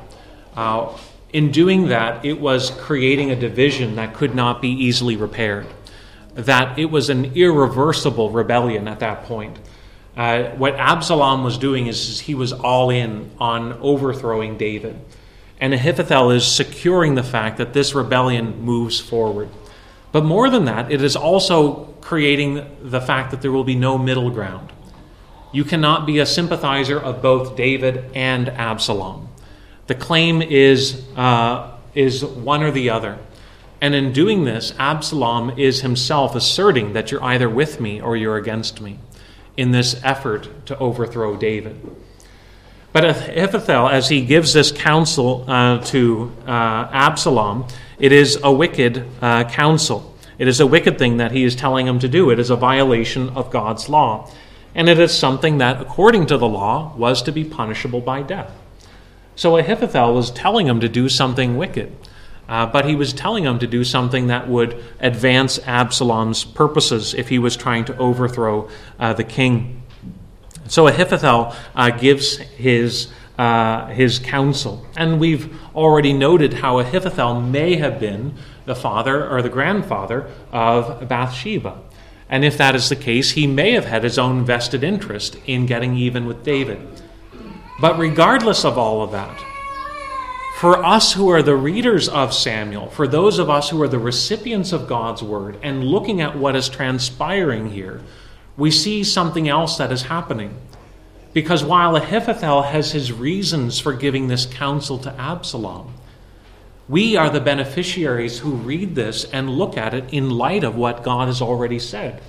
In 1.32 1.52
doing 1.52 1.88
that, 1.88 2.24
it 2.24 2.40
was 2.40 2.70
creating 2.70 3.30
a 3.30 3.36
division 3.36 3.96
that 3.96 4.14
could 4.14 4.34
not 4.34 4.60
be 4.60 4.68
easily 4.68 5.16
repaired. 5.16 5.66
That 6.34 6.78
it 6.78 6.86
was 6.86 7.08
an 7.08 7.36
irreversible 7.36 8.30
rebellion 8.30 8.88
at 8.88 9.00
that 9.00 9.24
point. 9.24 9.56
Uh, 10.16 10.44
what 10.50 10.74
Absalom 10.74 11.44
was 11.44 11.56
doing 11.56 11.86
is, 11.86 12.08
is 12.08 12.20
he 12.20 12.34
was 12.34 12.52
all 12.52 12.90
in 12.90 13.30
on 13.38 13.74
overthrowing 13.74 14.58
David. 14.58 14.98
And 15.60 15.72
Ahithophel 15.72 16.30
is 16.30 16.46
securing 16.46 17.14
the 17.14 17.22
fact 17.22 17.58
that 17.58 17.72
this 17.72 17.94
rebellion 17.94 18.60
moves 18.62 18.98
forward. 18.98 19.48
But 20.12 20.24
more 20.24 20.50
than 20.50 20.64
that, 20.64 20.90
it 20.90 21.02
is 21.02 21.14
also 21.14 21.84
creating 22.00 22.66
the 22.82 23.00
fact 23.00 23.30
that 23.30 23.40
there 23.40 23.52
will 23.52 23.64
be 23.64 23.76
no 23.76 23.96
middle 23.96 24.30
ground. 24.30 24.72
You 25.52 25.64
cannot 25.64 26.06
be 26.06 26.18
a 26.18 26.26
sympathizer 26.26 26.98
of 26.98 27.22
both 27.22 27.56
David 27.56 28.10
and 28.14 28.48
Absalom. 28.48 29.29
The 29.90 29.96
claim 29.96 30.40
is, 30.40 31.02
uh, 31.16 31.68
is 31.96 32.24
one 32.24 32.62
or 32.62 32.70
the 32.70 32.90
other. 32.90 33.18
And 33.80 33.92
in 33.92 34.12
doing 34.12 34.44
this, 34.44 34.72
Absalom 34.78 35.58
is 35.58 35.80
himself 35.80 36.36
asserting 36.36 36.92
that 36.92 37.10
you're 37.10 37.24
either 37.24 37.50
with 37.50 37.80
me 37.80 38.00
or 38.00 38.16
you're 38.16 38.36
against 38.36 38.80
me 38.80 39.00
in 39.56 39.72
this 39.72 40.00
effort 40.04 40.48
to 40.66 40.78
overthrow 40.78 41.34
David. 41.34 41.76
But 42.92 43.04
Ahithophel, 43.04 43.88
as 43.88 44.08
he 44.08 44.24
gives 44.24 44.52
this 44.52 44.70
counsel 44.70 45.44
uh, 45.48 45.78
to 45.86 46.36
uh, 46.46 46.88
Absalom, 46.92 47.66
it 47.98 48.12
is 48.12 48.38
a 48.44 48.52
wicked 48.52 49.04
uh, 49.20 49.42
counsel. 49.50 50.14
It 50.38 50.46
is 50.46 50.60
a 50.60 50.68
wicked 50.68 51.00
thing 51.00 51.16
that 51.16 51.32
he 51.32 51.42
is 51.42 51.56
telling 51.56 51.88
him 51.88 51.98
to 51.98 52.08
do. 52.08 52.30
It 52.30 52.38
is 52.38 52.50
a 52.50 52.56
violation 52.56 53.30
of 53.30 53.50
God's 53.50 53.88
law 53.88 54.30
and 54.72 54.88
it 54.88 55.00
is 55.00 55.12
something 55.12 55.58
that, 55.58 55.80
according 55.80 56.26
to 56.26 56.38
the 56.38 56.46
law, 56.46 56.94
was 56.96 57.22
to 57.22 57.32
be 57.32 57.42
punishable 57.42 58.00
by 58.00 58.22
death. 58.22 58.52
So 59.40 59.56
Ahithophel 59.56 60.12
was 60.12 60.30
telling 60.30 60.66
him 60.66 60.80
to 60.80 60.88
do 60.90 61.08
something 61.08 61.56
wicked, 61.56 61.96
uh, 62.46 62.66
but 62.66 62.84
he 62.84 62.94
was 62.94 63.14
telling 63.14 63.44
him 63.44 63.58
to 63.60 63.66
do 63.66 63.84
something 63.84 64.26
that 64.26 64.50
would 64.50 64.84
advance 65.00 65.58
Absalom's 65.60 66.44
purposes 66.44 67.14
if 67.14 67.30
he 67.30 67.38
was 67.38 67.56
trying 67.56 67.86
to 67.86 67.96
overthrow 67.96 68.68
uh, 68.98 69.14
the 69.14 69.24
king. 69.24 69.82
So 70.68 70.88
Ahithophel 70.88 71.56
uh, 71.74 71.88
gives 71.88 72.36
his 72.36 73.08
uh, 73.38 73.86
his 73.86 74.18
counsel, 74.18 74.84
and 74.94 75.18
we've 75.18 75.58
already 75.74 76.12
noted 76.12 76.52
how 76.52 76.78
Ahithophel 76.78 77.40
may 77.40 77.76
have 77.76 77.98
been 77.98 78.34
the 78.66 78.74
father 78.74 79.26
or 79.26 79.40
the 79.40 79.48
grandfather 79.48 80.28
of 80.52 81.08
Bathsheba. 81.08 81.80
And 82.28 82.44
if 82.44 82.58
that 82.58 82.74
is 82.74 82.90
the 82.90 82.96
case, 82.96 83.30
he 83.30 83.46
may 83.46 83.72
have 83.72 83.86
had 83.86 84.04
his 84.04 84.18
own 84.18 84.44
vested 84.44 84.84
interest 84.84 85.38
in 85.46 85.64
getting 85.64 85.96
even 85.96 86.26
with 86.26 86.44
David. 86.44 86.99
But 87.80 87.98
regardless 87.98 88.64
of 88.64 88.76
all 88.76 89.02
of 89.02 89.12
that, 89.12 89.42
for 90.58 90.84
us 90.84 91.14
who 91.14 91.30
are 91.30 91.42
the 91.42 91.56
readers 91.56 92.06
of 92.06 92.34
Samuel, 92.34 92.90
for 92.90 93.08
those 93.08 93.38
of 93.38 93.48
us 93.48 93.70
who 93.70 93.80
are 93.80 93.88
the 93.88 93.98
recipients 93.98 94.72
of 94.72 94.86
God's 94.86 95.22
word, 95.22 95.58
and 95.62 95.84
looking 95.84 96.20
at 96.20 96.36
what 96.36 96.54
is 96.54 96.68
transpiring 96.68 97.70
here, 97.70 98.02
we 98.58 98.70
see 98.70 99.02
something 99.02 99.48
else 99.48 99.78
that 99.78 99.90
is 99.90 100.02
happening. 100.02 100.54
Because 101.32 101.64
while 101.64 101.96
Ahithophel 101.96 102.62
has 102.62 102.92
his 102.92 103.10
reasons 103.10 103.78
for 103.78 103.94
giving 103.94 104.28
this 104.28 104.44
counsel 104.44 104.98
to 104.98 105.18
Absalom, 105.18 105.94
we 106.90 107.16
are 107.16 107.30
the 107.30 107.40
beneficiaries 107.40 108.40
who 108.40 108.50
read 108.50 108.94
this 108.94 109.24
and 109.24 109.48
look 109.48 109.78
at 109.78 109.94
it 109.94 110.12
in 110.12 110.28
light 110.28 110.64
of 110.64 110.76
what 110.76 111.04
God 111.04 111.28
has 111.28 111.40
already 111.40 111.78
said. 111.78 112.20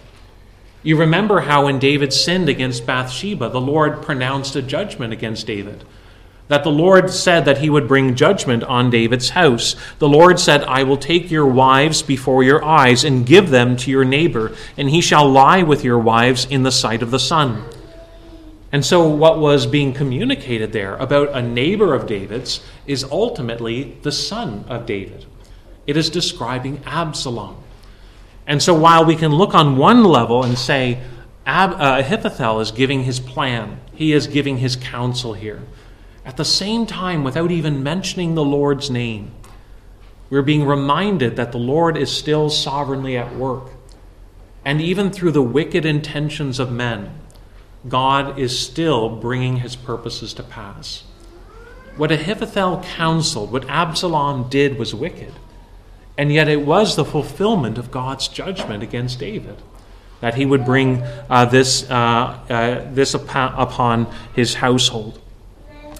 You 0.83 0.97
remember 0.97 1.41
how 1.41 1.65
when 1.65 1.77
David 1.77 2.11
sinned 2.11 2.49
against 2.49 2.85
Bathsheba, 2.85 3.49
the 3.49 3.61
Lord 3.61 4.01
pronounced 4.01 4.55
a 4.55 4.61
judgment 4.61 5.13
against 5.13 5.45
David. 5.45 5.83
That 6.47 6.63
the 6.63 6.71
Lord 6.71 7.11
said 7.11 7.45
that 7.45 7.59
he 7.59 7.69
would 7.69 7.87
bring 7.87 8.15
judgment 8.15 8.63
on 8.63 8.89
David's 8.89 9.29
house. 9.29 9.75
The 9.99 10.09
Lord 10.09 10.39
said, 10.39 10.63
I 10.63 10.83
will 10.83 10.97
take 10.97 11.31
your 11.31 11.45
wives 11.45 12.01
before 12.01 12.43
your 12.43 12.65
eyes 12.65 13.03
and 13.03 13.25
give 13.25 13.51
them 13.51 13.77
to 13.77 13.91
your 13.91 14.03
neighbor, 14.03 14.53
and 14.75 14.89
he 14.89 15.01
shall 15.01 15.29
lie 15.29 15.63
with 15.63 15.83
your 15.83 15.99
wives 15.99 16.45
in 16.45 16.63
the 16.63 16.71
sight 16.71 17.03
of 17.03 17.11
the 17.11 17.19
sun. 17.19 17.63
And 18.71 18.85
so, 18.85 19.07
what 19.07 19.39
was 19.39 19.65
being 19.65 19.93
communicated 19.93 20.71
there 20.71 20.95
about 20.95 21.29
a 21.29 21.41
neighbor 21.41 21.93
of 21.93 22.07
David's 22.07 22.61
is 22.87 23.03
ultimately 23.03 23.97
the 24.01 24.11
son 24.11 24.65
of 24.67 24.85
David. 24.85 25.25
It 25.87 25.95
is 25.95 26.09
describing 26.09 26.81
Absalom. 26.85 27.60
And 28.47 28.61
so, 28.61 28.73
while 28.73 29.05
we 29.05 29.15
can 29.15 29.31
look 29.31 29.53
on 29.53 29.77
one 29.77 30.03
level 30.03 30.43
and 30.43 30.57
say, 30.57 31.01
Ab- 31.45 31.73
uh, 31.73 31.99
Ahithophel 31.99 32.59
is 32.59 32.71
giving 32.71 33.03
his 33.03 33.19
plan, 33.19 33.79
he 33.93 34.13
is 34.13 34.27
giving 34.27 34.57
his 34.57 34.75
counsel 34.75 35.33
here. 35.33 35.61
At 36.25 36.37
the 36.37 36.45
same 36.45 36.85
time, 36.85 37.23
without 37.23 37.51
even 37.51 37.83
mentioning 37.83 38.35
the 38.35 38.43
Lord's 38.43 38.89
name, 38.89 39.31
we're 40.29 40.41
being 40.41 40.65
reminded 40.65 41.35
that 41.35 41.51
the 41.51 41.57
Lord 41.57 41.97
is 41.97 42.11
still 42.11 42.49
sovereignly 42.49 43.17
at 43.17 43.35
work. 43.35 43.65
And 44.63 44.79
even 44.79 45.09
through 45.11 45.31
the 45.31 45.41
wicked 45.41 45.85
intentions 45.85 46.59
of 46.59 46.71
men, 46.71 47.13
God 47.89 48.37
is 48.37 48.57
still 48.57 49.09
bringing 49.09 49.57
his 49.57 49.75
purposes 49.75 50.33
to 50.35 50.43
pass. 50.43 51.03
What 51.97 52.11
Ahithophel 52.11 52.83
counseled, 52.83 53.51
what 53.51 53.67
Absalom 53.67 54.49
did, 54.49 54.77
was 54.77 54.93
wicked. 54.95 55.33
And 56.21 56.31
yet 56.31 56.47
it 56.47 56.61
was 56.61 56.95
the 56.95 57.03
fulfillment 57.03 57.79
of 57.79 57.89
God's 57.89 58.27
judgment 58.27 58.83
against 58.83 59.17
David 59.17 59.55
that 60.19 60.35
he 60.35 60.45
would 60.45 60.63
bring 60.63 61.01
uh, 61.31 61.45
this, 61.45 61.89
uh, 61.89 61.95
uh, 62.47 62.93
this 62.93 63.15
upon 63.15 64.05
his 64.35 64.53
household. 64.53 65.19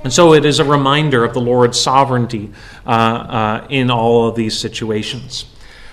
And 0.03 0.13
so 0.13 0.35
it 0.35 0.45
is 0.45 0.59
a 0.59 0.63
reminder 0.63 1.25
of 1.25 1.33
the 1.33 1.41
Lord's 1.41 1.79
sovereignty 1.79 2.51
uh, 2.85 2.89
uh, 2.91 3.67
in 3.71 3.89
all 3.89 4.27
of 4.27 4.35
these 4.35 4.55
situations. 4.55 5.45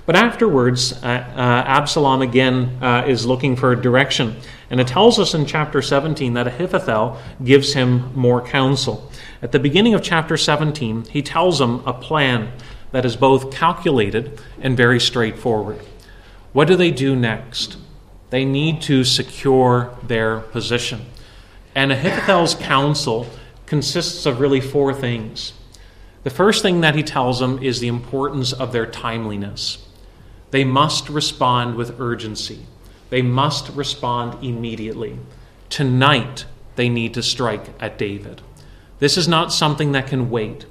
But 0.05 0.15
afterwards, 0.15 0.93
uh, 0.93 1.07
Absalom 1.07 2.21
again 2.21 2.79
is 3.07 3.25
looking 3.25 3.57
for 3.57 3.75
direction. 3.75 4.37
And 4.69 4.79
it 4.79 4.89
tells 4.89 5.19
us 5.19 5.33
in 5.33 5.47
chapter 5.47 5.81
17 5.81 6.35
that 6.35 6.47
Ahithophel 6.47 7.19
gives 7.43 7.73
him 7.73 8.15
more 8.15 8.47
counsel. 8.47 9.11
At 9.41 9.53
the 9.53 9.59
beginning 9.59 9.95
of 9.95 10.03
chapter 10.03 10.37
17, 10.37 11.07
he 11.07 11.23
tells 11.23 11.59
him 11.59 11.77
a 11.87 11.95
plan 11.95 12.53
that 12.93 13.05
is 13.05 13.17
both 13.17 13.51
calculated 13.51 14.41
and 14.61 14.77
very 14.77 15.01
straightforward. 15.01 15.81
What 16.53 16.69
do 16.69 16.77
they 16.77 16.91
do 16.91 17.15
next? 17.15 17.77
They 18.31 18.45
need 18.45 18.83
to 18.83 19.05
secure 19.05 19.97
their 20.03 20.41
position. 20.41 21.07
And 21.75 21.93
Ahithophel's 21.93 22.55
counsel 22.55 23.27
consists 23.67 24.27
of 24.27 24.41
really 24.41 24.61
four 24.61 24.93
things. 24.93 25.53
The 26.25 26.31
first 26.31 26.63
thing 26.63 26.81
that 26.81 26.95
he 26.95 27.03
tells 27.03 27.39
them 27.39 27.63
is 27.63 27.81
the 27.81 27.89
importance 27.89 28.53
of 28.53 28.73
their 28.73 28.87
timeliness. 28.87 29.87
They 30.51 30.65
must 30.65 31.09
respond 31.09 31.77
with 31.77 32.01
urgency. 32.01 32.67
They 33.11 33.23
must 33.23 33.69
respond 33.71 34.43
immediately. 34.45 35.19
Tonight, 35.69 36.47
they 36.77 36.89
need 36.89 37.15
to 37.15 37.23
strike 37.23 37.67
at 37.81 37.99
David. 37.99 38.43
This 38.99 39.17
is 39.17 39.29
not 39.29 39.53
something 39.53 39.93
that 39.93 40.07
can 40.07 40.31
wait. 40.31 40.67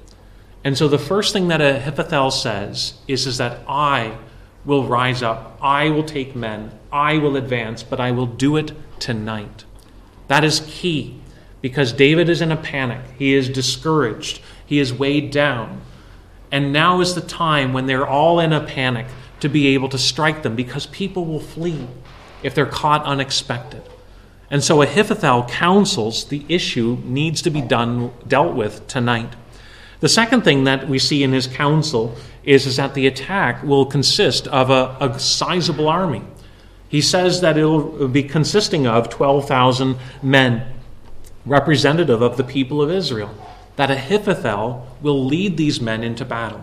And 0.64 0.76
so 0.76 0.88
the 0.88 0.98
first 0.98 1.32
thing 1.32 1.48
that 1.48 1.60
Ahithophel 1.60 2.30
says 2.30 2.94
is, 3.06 3.26
is 3.26 3.38
that 3.38 3.60
I 3.68 4.18
will 4.64 4.84
rise 4.84 5.22
up, 5.22 5.58
I 5.62 5.90
will 5.90 6.04
take 6.04 6.34
men, 6.34 6.72
I 6.92 7.18
will 7.18 7.36
advance, 7.36 7.82
but 7.82 8.00
I 8.00 8.10
will 8.10 8.26
do 8.26 8.56
it 8.56 8.72
tonight. 8.98 9.64
That 10.26 10.44
is 10.44 10.66
key 10.68 11.20
because 11.60 11.92
David 11.92 12.28
is 12.28 12.40
in 12.40 12.52
a 12.52 12.56
panic. 12.56 13.00
He 13.18 13.34
is 13.34 13.48
discouraged, 13.48 14.40
he 14.64 14.78
is 14.78 14.92
weighed 14.92 15.30
down. 15.30 15.80
And 16.50 16.72
now 16.72 17.00
is 17.00 17.14
the 17.14 17.20
time 17.20 17.72
when 17.72 17.86
they're 17.86 18.06
all 18.06 18.40
in 18.40 18.52
a 18.52 18.64
panic 18.64 19.06
to 19.40 19.48
be 19.48 19.68
able 19.68 19.88
to 19.90 19.98
strike 19.98 20.42
them 20.42 20.56
because 20.56 20.86
people 20.86 21.24
will 21.24 21.40
flee 21.40 21.86
if 22.42 22.54
they're 22.54 22.66
caught 22.66 23.04
unexpected. 23.04 23.82
And 24.50 24.64
so 24.64 24.80
Ahithophel 24.80 25.44
counsels 25.44 26.24
the 26.24 26.44
issue 26.48 26.98
needs 27.04 27.42
to 27.42 27.50
be 27.50 27.60
done 27.60 28.12
dealt 28.26 28.54
with 28.54 28.86
tonight. 28.86 29.34
The 30.00 30.08
second 30.08 30.42
thing 30.42 30.64
that 30.64 30.88
we 30.88 30.98
see 30.98 31.22
in 31.22 31.32
his 31.32 31.46
counsel 31.46 32.16
is, 32.44 32.66
is 32.66 32.76
that 32.76 32.94
the 32.94 33.06
attack 33.06 33.62
will 33.64 33.84
consist 33.84 34.46
of 34.48 34.70
a, 34.70 34.96
a 35.00 35.18
sizable 35.18 35.88
army. 35.88 36.22
He 36.88 37.00
says 37.00 37.40
that 37.40 37.58
it 37.58 37.64
will 37.64 38.08
be 38.08 38.22
consisting 38.22 38.86
of 38.86 39.10
12,000 39.10 39.96
men. 40.22 40.74
representative 41.44 42.20
of 42.22 42.36
the 42.36 42.44
people 42.44 42.82
of 42.82 42.90
Israel, 42.90 43.34
that 43.76 43.90
Ahithophel 43.90 44.86
will 45.00 45.24
lead 45.24 45.56
these 45.56 45.80
men 45.80 46.04
into 46.04 46.24
battle, 46.24 46.62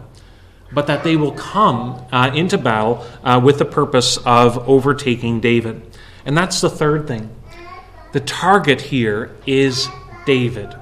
but 0.71 0.87
that 0.87 1.03
they 1.03 1.15
will 1.15 1.31
come 1.31 2.05
uh, 2.11 2.31
into 2.33 2.57
battle 2.57 3.03
uh, 3.23 3.41
with 3.43 3.57
the 3.57 3.65
purpose 3.65 4.17
of 4.25 4.57
overtaking 4.69 5.39
David. 5.39 5.81
And 6.25 6.37
that's 6.37 6.61
the 6.61 6.69
third 6.69 7.07
thing. 7.07 7.29
The 8.13 8.19
target 8.19 8.79
here 8.81 9.35
is 9.45 9.89
David, 10.25 10.75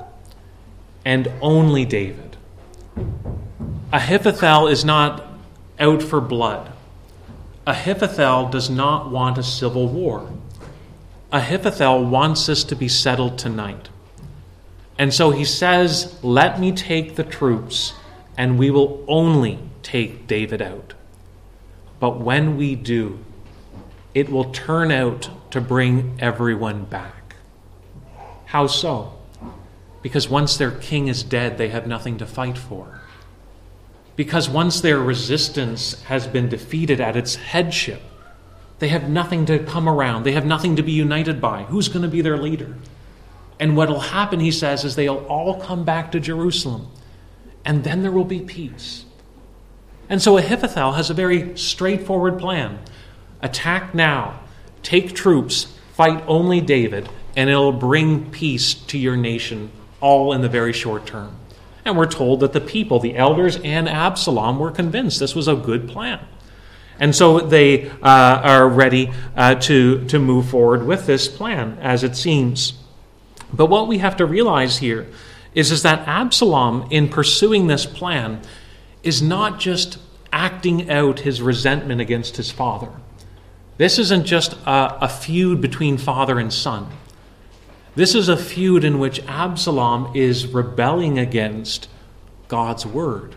and 1.06 1.32
only 1.42 1.86
David. 1.86 2.23
Ahithophel 3.92 4.68
is 4.68 4.84
not 4.84 5.24
out 5.80 6.02
for 6.02 6.20
blood. 6.20 6.72
Ahithophel 7.66 8.50
does 8.50 8.70
not 8.70 9.10
want 9.12 9.38
a 9.38 9.44
civil 9.44 9.88
war. 9.88 10.30
Ahithophel 11.32 12.06
wants 12.06 12.46
this 12.46 12.64
to 12.66 12.76
be 12.76 12.88
settled 12.88 13.38
tonight. 13.38 13.90
And 14.98 15.14
so 15.14 15.32
he 15.32 15.46
says, 15.46 16.18
Let 16.24 16.60
me 16.60 16.72
take 16.72 17.16
the 17.16 17.24
troops, 17.24 17.94
and 18.38 18.60
we 18.60 18.70
will 18.70 19.04
only 19.08 19.60
take 19.82 20.28
David 20.28 20.62
out. 20.62 20.94
But 22.00 22.20
when 22.20 22.58
we 22.58 22.76
do, 22.76 23.20
it 24.14 24.30
will 24.30 24.52
turn 24.52 24.92
out 24.92 25.30
to 25.52 25.62
bring 25.62 26.18
everyone 26.20 26.86
back. 26.86 27.36
How 28.46 28.68
so? 28.68 29.14
Because 30.04 30.30
once 30.30 30.58
their 30.58 30.70
king 30.70 31.08
is 31.08 31.24
dead, 31.24 31.58
they 31.58 31.70
have 31.70 31.88
nothing 31.88 32.18
to 32.20 32.28
fight 32.28 32.58
for. 32.60 33.02
Because 34.16 34.48
once 34.48 34.82
their 34.82 35.00
resistance 35.00 36.00
has 36.04 36.28
been 36.28 36.50
defeated 36.50 37.02
at 37.02 37.16
its 37.16 37.36
headship, 37.36 38.02
they 38.78 38.90
have 38.90 39.10
nothing 39.10 39.46
to 39.46 39.60
come 39.60 39.90
around. 39.90 40.24
They 40.24 40.34
have 40.34 40.46
nothing 40.46 40.76
to 40.76 40.84
be 40.84 40.92
united 40.92 41.42
by. 41.42 41.64
Who's 41.64 41.88
going 41.88 42.04
to 42.04 42.10
be 42.10 42.22
their 42.22 42.38
leader? 42.38 42.76
And 43.60 43.78
what 43.78 43.90
will 43.90 44.02
happen, 44.02 44.40
he 44.40 44.52
says, 44.52 44.84
is 44.84 44.96
they'll 44.96 45.26
all 45.30 45.60
come 45.62 45.86
back 45.86 46.12
to 46.12 46.20
Jerusalem. 46.20 46.88
And 47.64 47.84
then 47.84 48.02
there 48.02 48.12
will 48.12 48.26
be 48.26 48.42
peace. 48.42 49.06
And 50.10 50.22
so 50.22 50.38
Ahithophel 50.38 50.92
has 50.92 51.10
a 51.10 51.14
very 51.14 51.58
straightforward 51.58 52.38
plan 52.38 52.80
attack 53.42 53.94
now, 53.96 54.40
take 54.84 55.14
troops, 55.14 55.78
fight 55.94 56.24
only 56.28 56.62
David, 56.62 57.10
and 57.36 57.50
it'll 57.50 57.72
bring 57.72 58.30
peace 58.32 58.74
to 58.74 58.98
your 58.98 59.18
nation, 59.18 59.72
all 60.04 60.34
in 60.34 60.42
the 60.42 60.50
very 60.50 60.74
short 60.74 61.06
term. 61.06 61.34
And 61.86 61.98
we're 61.98 62.06
told 62.06 62.42
that 62.42 62.52
the 62.52 62.62
people, 62.62 63.00
the 63.00 63.16
elders 63.16 63.58
and 63.64 63.88
Absalom, 63.88 64.60
were 64.60 64.70
convinced 64.70 65.20
this 65.20 65.34
was 65.34 65.48
a 65.48 65.56
good 65.56 65.88
plan. 65.88 66.20
And 67.00 67.16
so 67.16 67.40
they 67.40 67.90
uh, 67.90 67.96
are 68.04 68.68
ready 68.68 69.12
uh, 69.36 69.56
to, 69.56 70.06
to 70.06 70.20
move 70.20 70.50
forward 70.50 70.86
with 70.86 71.06
this 71.06 71.28
plan, 71.28 71.78
as 71.82 72.04
it 72.04 72.16
seems. 72.16 72.74
But 73.52 73.68
what 73.68 73.88
we 73.88 74.00
have 74.00 74.18
to 74.18 74.26
realize 74.26 74.78
here 74.78 75.08
is, 75.56 75.72
is 75.72 75.84
that 75.84 76.08
Absalom, 76.08 76.88
in 76.92 77.08
pursuing 77.08 77.68
this 77.68 77.86
plan, 77.86 78.42
is 79.02 79.22
not 79.22 79.60
just 79.60 80.00
acting 80.32 80.90
out 80.90 81.20
his 81.20 81.42
resentment 81.42 82.02
against 82.02 82.38
his 82.38 82.52
father. 82.52 82.90
This 83.78 83.98
isn't 84.00 84.26
just 84.26 84.54
a, 84.66 85.06
a 85.06 85.10
feud 85.10 85.62
between 85.62 85.98
father 85.98 86.40
and 86.40 86.52
son. 86.54 86.90
This 87.96 88.16
is 88.16 88.28
a 88.28 88.38
feud 88.38 88.84
in 88.84 88.98
which 88.98 89.24
Absalom 89.28 90.16
is 90.16 90.48
rebelling 90.48 91.20
against 91.20 91.88
God's 92.48 92.86
word. 92.86 93.36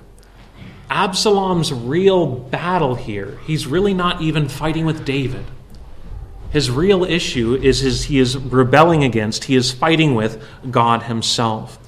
Absalom's 0.88 1.72
real 1.72 2.26
battle 2.26 2.94
here, 2.94 3.38
he's 3.44 3.66
really 3.66 3.92
not 3.92 4.22
even 4.22 4.48
fighting 4.48 4.86
with 4.86 5.04
David. 5.04 5.44
His 6.50 6.70
real 6.70 7.04
issue 7.04 7.54
is 7.60 7.80
his, 7.80 8.04
he 8.04 8.18
is 8.18 8.38
rebelling 8.38 9.04
against, 9.04 9.44
he 9.44 9.56
is 9.56 9.72
fighting 9.72 10.14
with 10.14 10.42
God 10.70 11.02
himself. 11.02 11.78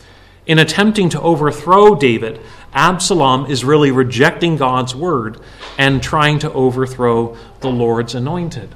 In 0.47 0.59
attempting 0.59 1.09
to 1.11 1.21
overthrow 1.21 1.95
David, 1.95 2.41
Absalom 2.75 3.47
is 3.47 3.65
really 3.65 3.91
rejecting 3.91 4.57
God's 4.57 4.95
word 4.95 5.41
and 5.79 6.03
trying 6.03 6.39
to 6.41 6.53
overthrow 6.53 7.37
the 7.61 7.71
Lord's 7.71 8.15
anointed. 8.15 8.75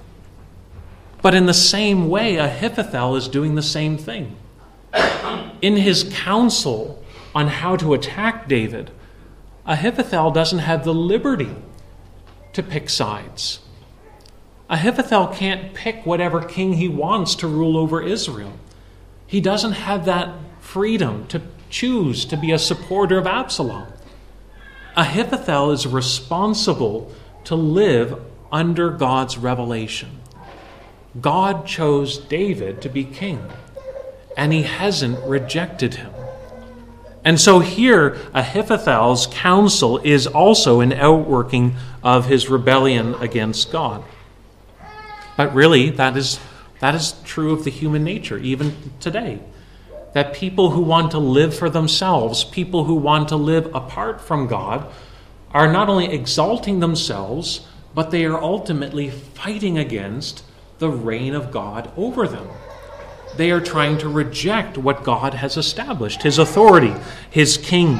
But 1.22 1.34
in 1.34 1.46
the 1.46 1.54
same 1.54 2.08
way, 2.08 2.36
Ahithophel 2.36 3.14
is 3.16 3.28
doing 3.28 3.54
the 3.54 3.62
same 3.62 3.96
thing. 3.96 4.36
In 5.62 5.76
his 5.76 6.10
counsel 6.12 7.02
on 7.34 7.46
how 7.46 7.76
to 7.76 7.94
attack 7.94 8.48
David, 8.48 8.90
Ahithophel 9.64 10.32
doesn't 10.32 10.58
have 10.58 10.84
the 10.84 10.92
liberty 10.92 11.54
to 12.52 12.62
pick 12.62 12.90
sides. 12.90 13.60
Ahithophel 14.68 15.28
can't 15.28 15.72
pick 15.74 16.04
whatever 16.04 16.42
king 16.42 16.74
he 16.74 16.88
wants 16.88 17.36
to 17.36 17.46
rule 17.46 17.76
over 17.76 18.02
Israel. 18.02 18.52
He 19.26 19.40
doesn't 19.40 19.72
have 19.72 20.04
that 20.06 20.34
freedom 20.60 21.26
to 21.28 21.40
choose 21.70 22.24
to 22.26 22.36
be 22.36 22.50
a 22.50 22.58
supporter 22.58 23.18
of 23.18 23.26
Absalom. 23.26 23.86
Ahithophel 24.96 25.70
is 25.70 25.86
responsible 25.86 27.12
to 27.44 27.54
live 27.54 28.20
under 28.50 28.90
God's 28.90 29.38
revelation. 29.38 30.21
God 31.20 31.66
chose 31.66 32.18
David 32.18 32.80
to 32.82 32.88
be 32.88 33.04
king, 33.04 33.42
and 34.36 34.52
he 34.52 34.62
hasn't 34.62 35.22
rejected 35.24 35.94
him. 35.94 36.12
And 37.24 37.40
so 37.40 37.60
here, 37.60 38.16
Ahithophel's 38.34 39.28
counsel 39.28 39.98
is 39.98 40.26
also 40.26 40.80
an 40.80 40.92
outworking 40.92 41.76
of 42.02 42.26
his 42.26 42.48
rebellion 42.48 43.14
against 43.16 43.70
God. 43.70 44.02
But 45.36 45.54
really, 45.54 45.90
that 45.90 46.16
is, 46.16 46.40
that 46.80 46.94
is 46.94 47.14
true 47.24 47.52
of 47.52 47.64
the 47.64 47.70
human 47.70 48.02
nature, 48.02 48.38
even 48.38 48.74
today. 48.98 49.38
That 50.14 50.34
people 50.34 50.70
who 50.70 50.82
want 50.82 51.12
to 51.12 51.18
live 51.18 51.54
for 51.56 51.70
themselves, 51.70 52.42
people 52.44 52.84
who 52.84 52.94
want 52.94 53.28
to 53.28 53.36
live 53.36 53.72
apart 53.74 54.20
from 54.20 54.48
God, 54.48 54.90
are 55.52 55.70
not 55.70 55.88
only 55.88 56.06
exalting 56.06 56.80
themselves, 56.80 57.66
but 57.94 58.10
they 58.10 58.24
are 58.24 58.40
ultimately 58.40 59.10
fighting 59.10 59.78
against 59.78 60.42
the 60.82 60.90
reign 60.90 61.32
of 61.34 61.52
God 61.52 61.92
over 61.96 62.26
them. 62.26 62.48
They 63.36 63.52
are 63.52 63.60
trying 63.60 63.98
to 63.98 64.08
reject 64.08 64.76
what 64.76 65.04
God 65.04 65.32
has 65.32 65.56
established, 65.56 66.22
His 66.22 66.38
authority, 66.38 66.92
His 67.30 67.56
king. 67.56 67.98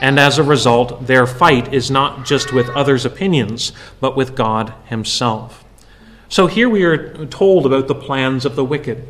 And 0.00 0.18
as 0.18 0.38
a 0.38 0.42
result, 0.42 1.06
their 1.06 1.26
fight 1.26 1.74
is 1.74 1.90
not 1.90 2.24
just 2.24 2.54
with 2.54 2.70
others' 2.70 3.04
opinions, 3.04 3.72
but 4.00 4.16
with 4.16 4.34
God 4.34 4.72
Himself. 4.86 5.62
So 6.30 6.46
here 6.46 6.70
we 6.70 6.84
are 6.84 7.26
told 7.26 7.66
about 7.66 7.86
the 7.86 7.94
plans 7.94 8.46
of 8.46 8.56
the 8.56 8.64
wicked. 8.64 9.06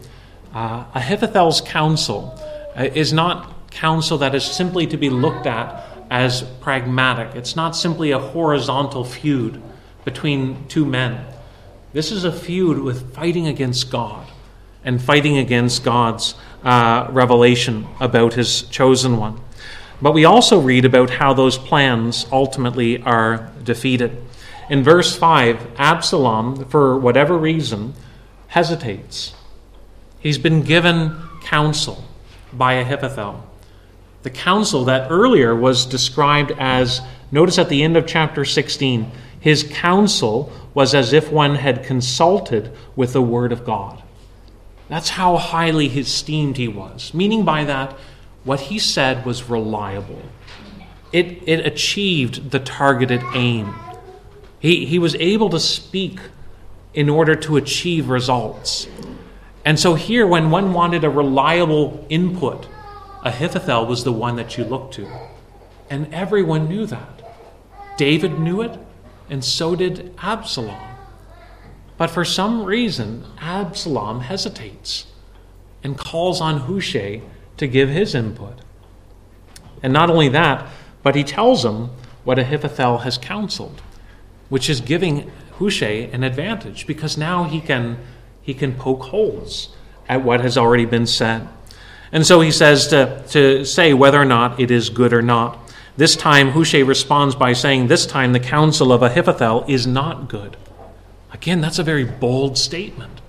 Uh, 0.53 0.85
Ahithophel's 0.93 1.61
counsel 1.61 2.37
uh, 2.77 2.89
is 2.93 3.13
not 3.13 3.71
counsel 3.71 4.19
that 4.19 4.35
is 4.35 4.45
simply 4.45 4.89
to 4.89 4.97
be 4.97 5.11
looked 5.11 5.47
at 5.47 5.87
as 6.11 6.43
pragmatic. 6.61 7.37
It's 7.37 7.55
not 7.55 7.77
simply 7.77 8.11
a 8.11 8.19
horizontal 8.19 9.05
feud 9.05 9.63
between 10.05 10.67
two 10.67 10.85
men. 10.85 11.32
This 11.93 12.11
is 12.11 12.25
a 12.25 12.33
feud 12.33 12.79
with 12.79 13.15
fighting 13.15 13.47
against 13.47 13.91
God 13.91 14.27
and 14.83 15.01
fighting 15.01 15.37
against 15.37 15.85
God's 15.85 16.35
uh, 16.65 17.07
revelation 17.11 17.87
about 18.01 18.33
his 18.33 18.63
chosen 18.63 19.19
one. 19.19 19.39
But 20.01 20.13
we 20.13 20.25
also 20.25 20.59
read 20.59 20.87
about 20.87 21.11
how 21.11 21.35
those 21.35 21.59
plans 21.59 22.27
ultimately 22.33 23.03
are 23.03 23.53
defeated. 23.63 24.25
In 24.71 24.83
verse 24.83 25.15
5, 25.15 25.79
Absalom, 25.79 26.65
for 26.65 26.99
whatever 26.99 27.37
reason, 27.37 27.93
hesitates. 28.49 29.35
He's 30.19 30.39
been 30.39 30.63
given 30.63 31.17
counsel 31.43 32.05
by 32.55 32.75
Ahithophel. 32.75 33.47
The 34.23 34.31
counsel 34.31 34.87
that 34.87 35.11
earlier 35.11 35.55
was 35.55 35.85
described 35.85 36.53
as, 36.59 37.03
notice 37.31 37.59
at 37.59 37.69
the 37.69 37.83
end 37.83 37.97
of 37.97 38.07
chapter 38.07 38.45
16, 38.45 39.11
his 39.39 39.65
counsel 39.65 40.53
was 40.75 40.95
as 40.95 41.13
if 41.13 41.31
one 41.31 41.57
had 41.57 41.85
consulted 41.85 42.73
with 42.97 43.13
the 43.13 43.23
Word 43.23 43.53
of 43.53 43.65
God. 43.65 44.03
That's 44.89 45.11
how 45.11 45.37
highly 45.37 45.87
esteemed 45.87 46.57
he 46.57 46.69
was. 46.69 47.15
Meaning 47.15 47.45
by 47.45 47.65
that, 47.65 47.97
what 48.45 48.61
he 48.61 48.79
said 48.79 49.25
was 49.25 49.49
reliable. 49.49 50.23
It, 51.13 51.47
it 51.47 51.67
achieved 51.67 52.51
the 52.51 52.59
targeted 52.59 53.23
aim. 53.35 53.75
He, 54.59 54.87
he 54.87 54.99
was 54.99 55.15
able 55.17 55.51
to 55.51 55.61
speak 55.61 56.21
in 56.95 57.09
order 57.09 57.35
to 57.35 57.57
achieve 57.57 58.09
results. 58.09 58.89
And 59.65 59.79
so 59.79 59.95
here, 59.95 60.27
when 60.27 60.51
one 60.51 60.73
wanted 60.73 61.05
a 61.05 61.11
reliable 61.11 62.05
input, 62.09 62.67
Ahithophel 63.25 63.87
was 63.87 64.05
the 64.05 64.13
one 64.13 64.37
that 64.37 64.59
you 64.59 64.65
looked 64.65 64.95
to. 64.95 65.09
And 65.89 66.13
everyone 66.13 66.69
knew 66.69 66.87
that. 66.87 67.23
David 67.97 68.39
knew 68.39 68.63
it, 68.63 68.79
and 69.29 69.45
so 69.45 69.75
did 69.75 70.15
Absalom. 70.19 70.81
But 71.97 72.11
for 72.11 72.25
some 72.25 72.65
reason, 72.65 73.25
Absalom 73.41 74.21
hesitates 74.21 75.07
and 75.83 75.99
calls 75.99 76.41
on 76.41 76.61
Hushai 76.61 77.23
to 77.57 77.67
give 77.67 77.89
his 77.89 78.15
input. 78.15 78.61
And 79.83 79.93
not 79.93 80.11
only 80.11 80.29
that, 80.29 80.67
but 81.03 81.15
he 81.15 81.25
tells 81.25 81.65
him 81.65 81.91
what 82.25 82.39
Ahithophel 82.39 82.99
has 82.99 83.19
counseled, 83.19 83.83
which 84.49 84.71
is 84.71 84.81
giving 84.81 85.31
Hushai 85.59 86.09
an 86.13 86.23
advantage 86.23 86.87
because 86.87 87.17
now 87.17 87.45
he 87.45 87.61
can, 87.61 87.99
he 88.41 88.55
can 88.55 88.75
poke 88.75 89.03
holes 89.05 89.75
at 90.09 90.23
what 90.23 90.41
has 90.41 90.57
already 90.57 90.85
been 90.85 91.07
said. 91.07 91.49
And 92.13 92.27
so 92.27 92.41
he 92.41 92.51
says 92.51 92.89
to, 92.89 93.25
to 93.29 93.65
say 93.65 93.95
whether 93.95 94.21
or 94.21 94.25
not 94.25 94.61
it 94.61 94.71
is 94.71 94.91
good 94.91 95.13
or 95.13 95.23
not. 95.23 95.62
This 95.97 96.17
time, 96.17 96.51
Hushai 96.51 96.81
responds 96.81 97.35
by 97.35 97.53
saying, 97.53 97.87
This 97.87 98.07
time 98.07 98.33
the 98.33 98.41
counsel 98.41 98.93
of 98.93 99.03
Ahithophel 99.03 99.65
is 99.69 99.87
not 99.87 100.29
good. 100.29 100.57
Again, 101.33 101.61
that's 101.61 101.79
a 101.79 101.83
very 101.83 102.05
bold 102.05 102.57
statement, 102.57 103.21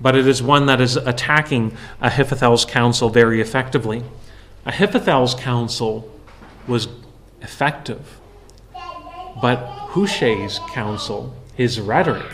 but 0.00 0.16
it 0.16 0.26
is 0.26 0.42
one 0.42 0.66
that 0.66 0.80
is 0.80 0.96
attacking 0.96 1.76
Ahithophel's 2.00 2.64
counsel 2.64 3.08
very 3.08 3.40
effectively. 3.40 4.02
Ahithophel's 4.66 5.34
counsel 5.34 6.10
was 6.66 6.88
effective, 7.40 8.20
but 9.40 9.58
Hushai's 9.90 10.58
counsel, 10.72 11.34
his 11.54 11.80
rhetoric, 11.80 12.30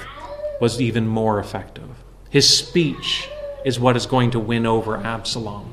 was 0.61 0.81
even 0.81 1.07
more 1.07 1.39
effective. 1.39 1.89
His 2.31 2.49
speech 2.49 3.29
is 3.65 3.79
what 3.79 3.97
is 3.97 4.07
going 4.07 4.31
to 4.31 4.41
win 4.41 4.65
over 4.65 4.97
Absalom. 4.97 5.73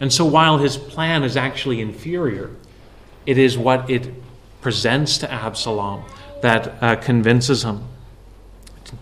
And 0.00 0.12
so 0.12 0.24
while 0.24 0.58
his 0.58 0.76
plan 0.76 1.22
is 1.22 1.36
actually 1.36 1.80
inferior, 1.80 2.50
it 3.26 3.38
is 3.38 3.58
what 3.58 3.90
it 3.90 4.12
presents 4.60 5.18
to 5.18 5.32
Absalom 5.32 6.04
that 6.42 6.82
uh, 6.82 6.96
convinces 6.96 7.64
him. 7.64 7.82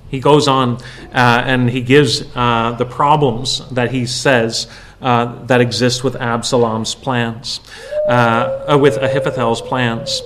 He 0.08 0.20
goes 0.20 0.48
on 0.48 0.76
uh, 1.12 1.42
and 1.44 1.68
he 1.68 1.82
gives 1.82 2.22
uh, 2.34 2.74
the 2.78 2.86
problems 2.86 3.68
that 3.70 3.90
he 3.90 4.06
says 4.06 4.66
uh, 5.02 5.44
that 5.46 5.60
exist 5.60 6.02
with 6.02 6.16
Absalom's 6.16 6.94
plans, 6.94 7.60
uh, 8.08 8.64
uh, 8.72 8.78
with 8.78 8.96
Ahithophel's 8.96 9.60
plans. 9.60 10.22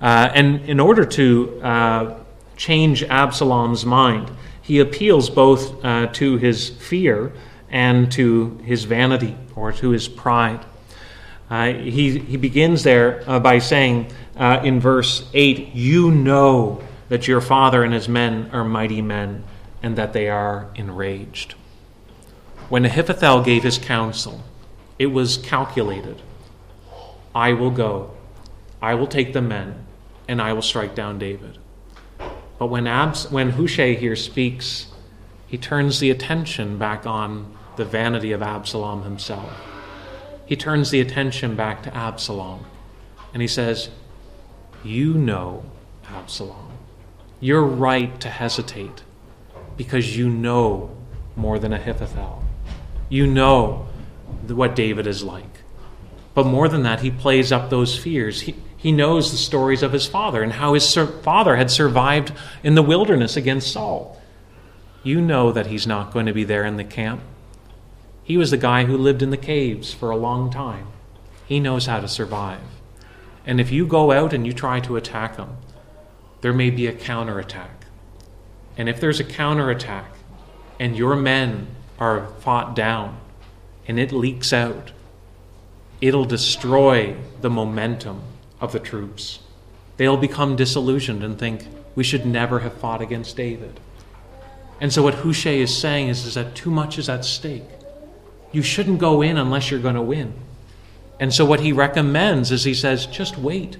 and 0.00 0.62
in 0.62 0.80
order 0.80 1.04
to 1.04 2.16
change 2.56 3.02
Absalom's 3.04 3.84
mind, 3.84 4.30
he 4.62 4.78
appeals 4.78 5.28
both 5.28 5.82
to 6.12 6.36
his 6.36 6.70
fear 6.70 7.32
and 7.70 8.12
to 8.12 8.58
his 8.64 8.84
vanity 8.84 9.36
or 9.56 9.72
to 9.72 9.90
his 9.90 10.08
pride. 10.08 10.64
Uh, 11.52 11.74
he, 11.74 12.18
he 12.18 12.38
begins 12.38 12.82
there 12.82 13.22
uh, 13.26 13.38
by 13.38 13.58
saying 13.58 14.06
uh, 14.38 14.62
in 14.64 14.80
verse 14.80 15.28
8, 15.34 15.74
You 15.74 16.10
know 16.10 16.82
that 17.10 17.28
your 17.28 17.42
father 17.42 17.84
and 17.84 17.92
his 17.92 18.08
men 18.08 18.48
are 18.54 18.64
mighty 18.64 19.02
men, 19.02 19.44
and 19.82 19.94
that 19.96 20.14
they 20.14 20.30
are 20.30 20.70
enraged. 20.76 21.52
When 22.70 22.86
Ahithophel 22.86 23.42
gave 23.42 23.64
his 23.64 23.76
counsel, 23.76 24.42
it 24.98 25.08
was 25.08 25.36
calculated. 25.36 26.22
I 27.34 27.52
will 27.52 27.70
go, 27.70 28.12
I 28.80 28.94
will 28.94 29.06
take 29.06 29.34
the 29.34 29.42
men, 29.42 29.84
and 30.26 30.40
I 30.40 30.54
will 30.54 30.62
strike 30.62 30.94
down 30.94 31.18
David. 31.18 31.58
But 32.58 32.68
when, 32.68 32.86
Abs- 32.86 33.30
when 33.30 33.50
Hushai 33.50 33.92
here 33.92 34.16
speaks, 34.16 34.86
he 35.46 35.58
turns 35.58 36.00
the 36.00 36.10
attention 36.10 36.78
back 36.78 37.06
on 37.06 37.54
the 37.76 37.84
vanity 37.84 38.32
of 38.32 38.40
Absalom 38.40 39.02
himself 39.02 39.52
he 40.46 40.56
turns 40.56 40.90
the 40.90 41.00
attention 41.00 41.56
back 41.56 41.82
to 41.84 41.96
Absalom 41.96 42.64
and 43.32 43.40
he 43.40 43.48
says, 43.48 43.90
You 44.84 45.14
know, 45.14 45.64
Absalom, 46.08 46.72
you're 47.40 47.64
right 47.64 48.20
to 48.20 48.28
hesitate 48.28 49.02
because 49.76 50.16
you 50.16 50.28
know 50.28 50.96
more 51.36 51.58
than 51.58 51.72
Ahithophel. 51.72 52.44
You 53.08 53.26
know 53.26 53.88
what 54.46 54.76
David 54.76 55.06
is 55.06 55.22
like. 55.22 55.44
But 56.34 56.46
more 56.46 56.68
than 56.68 56.82
that, 56.84 57.00
he 57.00 57.10
plays 57.10 57.52
up 57.52 57.68
those 57.68 57.98
fears. 57.98 58.42
He, 58.42 58.54
he 58.76 58.92
knows 58.92 59.30
the 59.30 59.36
stories 59.36 59.82
of 59.82 59.92
his 59.92 60.06
father 60.06 60.42
and 60.42 60.52
how 60.52 60.74
his 60.74 60.88
sur- 60.88 61.06
father 61.06 61.56
had 61.56 61.70
survived 61.70 62.32
in 62.62 62.74
the 62.74 62.82
wilderness 62.82 63.36
against 63.36 63.72
Saul. 63.72 64.20
You 65.02 65.20
know 65.20 65.52
that 65.52 65.66
he's 65.66 65.86
not 65.86 66.12
going 66.12 66.26
to 66.26 66.32
be 66.32 66.44
there 66.44 66.64
in 66.64 66.76
the 66.76 66.84
camp. 66.84 67.20
He 68.24 68.36
was 68.36 68.50
the 68.50 68.56
guy 68.56 68.84
who 68.84 68.96
lived 68.96 69.22
in 69.22 69.30
the 69.30 69.36
caves 69.36 69.92
for 69.92 70.10
a 70.10 70.16
long 70.16 70.50
time. 70.50 70.86
He 71.46 71.58
knows 71.58 71.86
how 71.86 72.00
to 72.00 72.08
survive. 72.08 72.60
And 73.44 73.60
if 73.60 73.72
you 73.72 73.86
go 73.86 74.12
out 74.12 74.32
and 74.32 74.46
you 74.46 74.52
try 74.52 74.80
to 74.80 74.96
attack 74.96 75.36
him, 75.36 75.56
there 76.40 76.52
may 76.52 76.70
be 76.70 76.86
a 76.86 76.92
counterattack. 76.92 77.86
And 78.76 78.88
if 78.88 79.00
there's 79.00 79.20
a 79.20 79.24
counterattack 79.24 80.12
and 80.78 80.96
your 80.96 81.16
men 81.16 81.66
are 81.98 82.28
fought 82.40 82.74
down 82.76 83.18
and 83.86 83.98
it 83.98 84.12
leaks 84.12 84.52
out, 84.52 84.92
it'll 86.00 86.24
destroy 86.24 87.16
the 87.40 87.50
momentum 87.50 88.22
of 88.60 88.72
the 88.72 88.80
troops. 88.80 89.40
They'll 89.96 90.16
become 90.16 90.56
disillusioned 90.56 91.22
and 91.22 91.38
think, 91.38 91.66
we 91.94 92.04
should 92.04 92.24
never 92.24 92.60
have 92.60 92.74
fought 92.74 93.02
against 93.02 93.36
David. 93.36 93.78
And 94.80 94.92
so, 94.92 95.02
what 95.02 95.14
Hushai 95.16 95.56
is 95.56 95.76
saying 95.76 96.08
is, 96.08 96.24
is 96.24 96.34
that 96.34 96.54
too 96.54 96.70
much 96.70 96.98
is 96.98 97.08
at 97.08 97.24
stake 97.24 97.62
you 98.52 98.62
shouldn't 98.62 98.98
go 98.98 99.22
in 99.22 99.36
unless 99.36 99.70
you're 99.70 99.80
going 99.80 99.94
to 99.94 100.02
win. 100.02 100.34
And 101.18 101.32
so, 101.32 101.44
what 101.44 101.60
he 101.60 101.72
recommends 101.72 102.50
is 102.50 102.64
he 102.64 102.74
says, 102.74 103.06
just 103.06 103.38
wait 103.38 103.76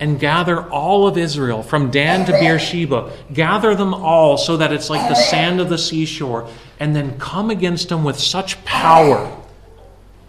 and 0.00 0.18
gather 0.18 0.68
all 0.70 1.06
of 1.06 1.16
Israel 1.16 1.62
from 1.62 1.90
Dan 1.90 2.26
to 2.26 2.32
Beersheba. 2.32 3.12
Gather 3.32 3.74
them 3.74 3.94
all 3.94 4.36
so 4.36 4.56
that 4.56 4.72
it's 4.72 4.90
like 4.90 5.08
the 5.08 5.14
sand 5.14 5.60
of 5.60 5.68
the 5.68 5.78
seashore, 5.78 6.48
and 6.78 6.94
then 6.94 7.18
come 7.18 7.50
against 7.50 7.88
them 7.88 8.04
with 8.04 8.18
such 8.18 8.62
power 8.64 9.36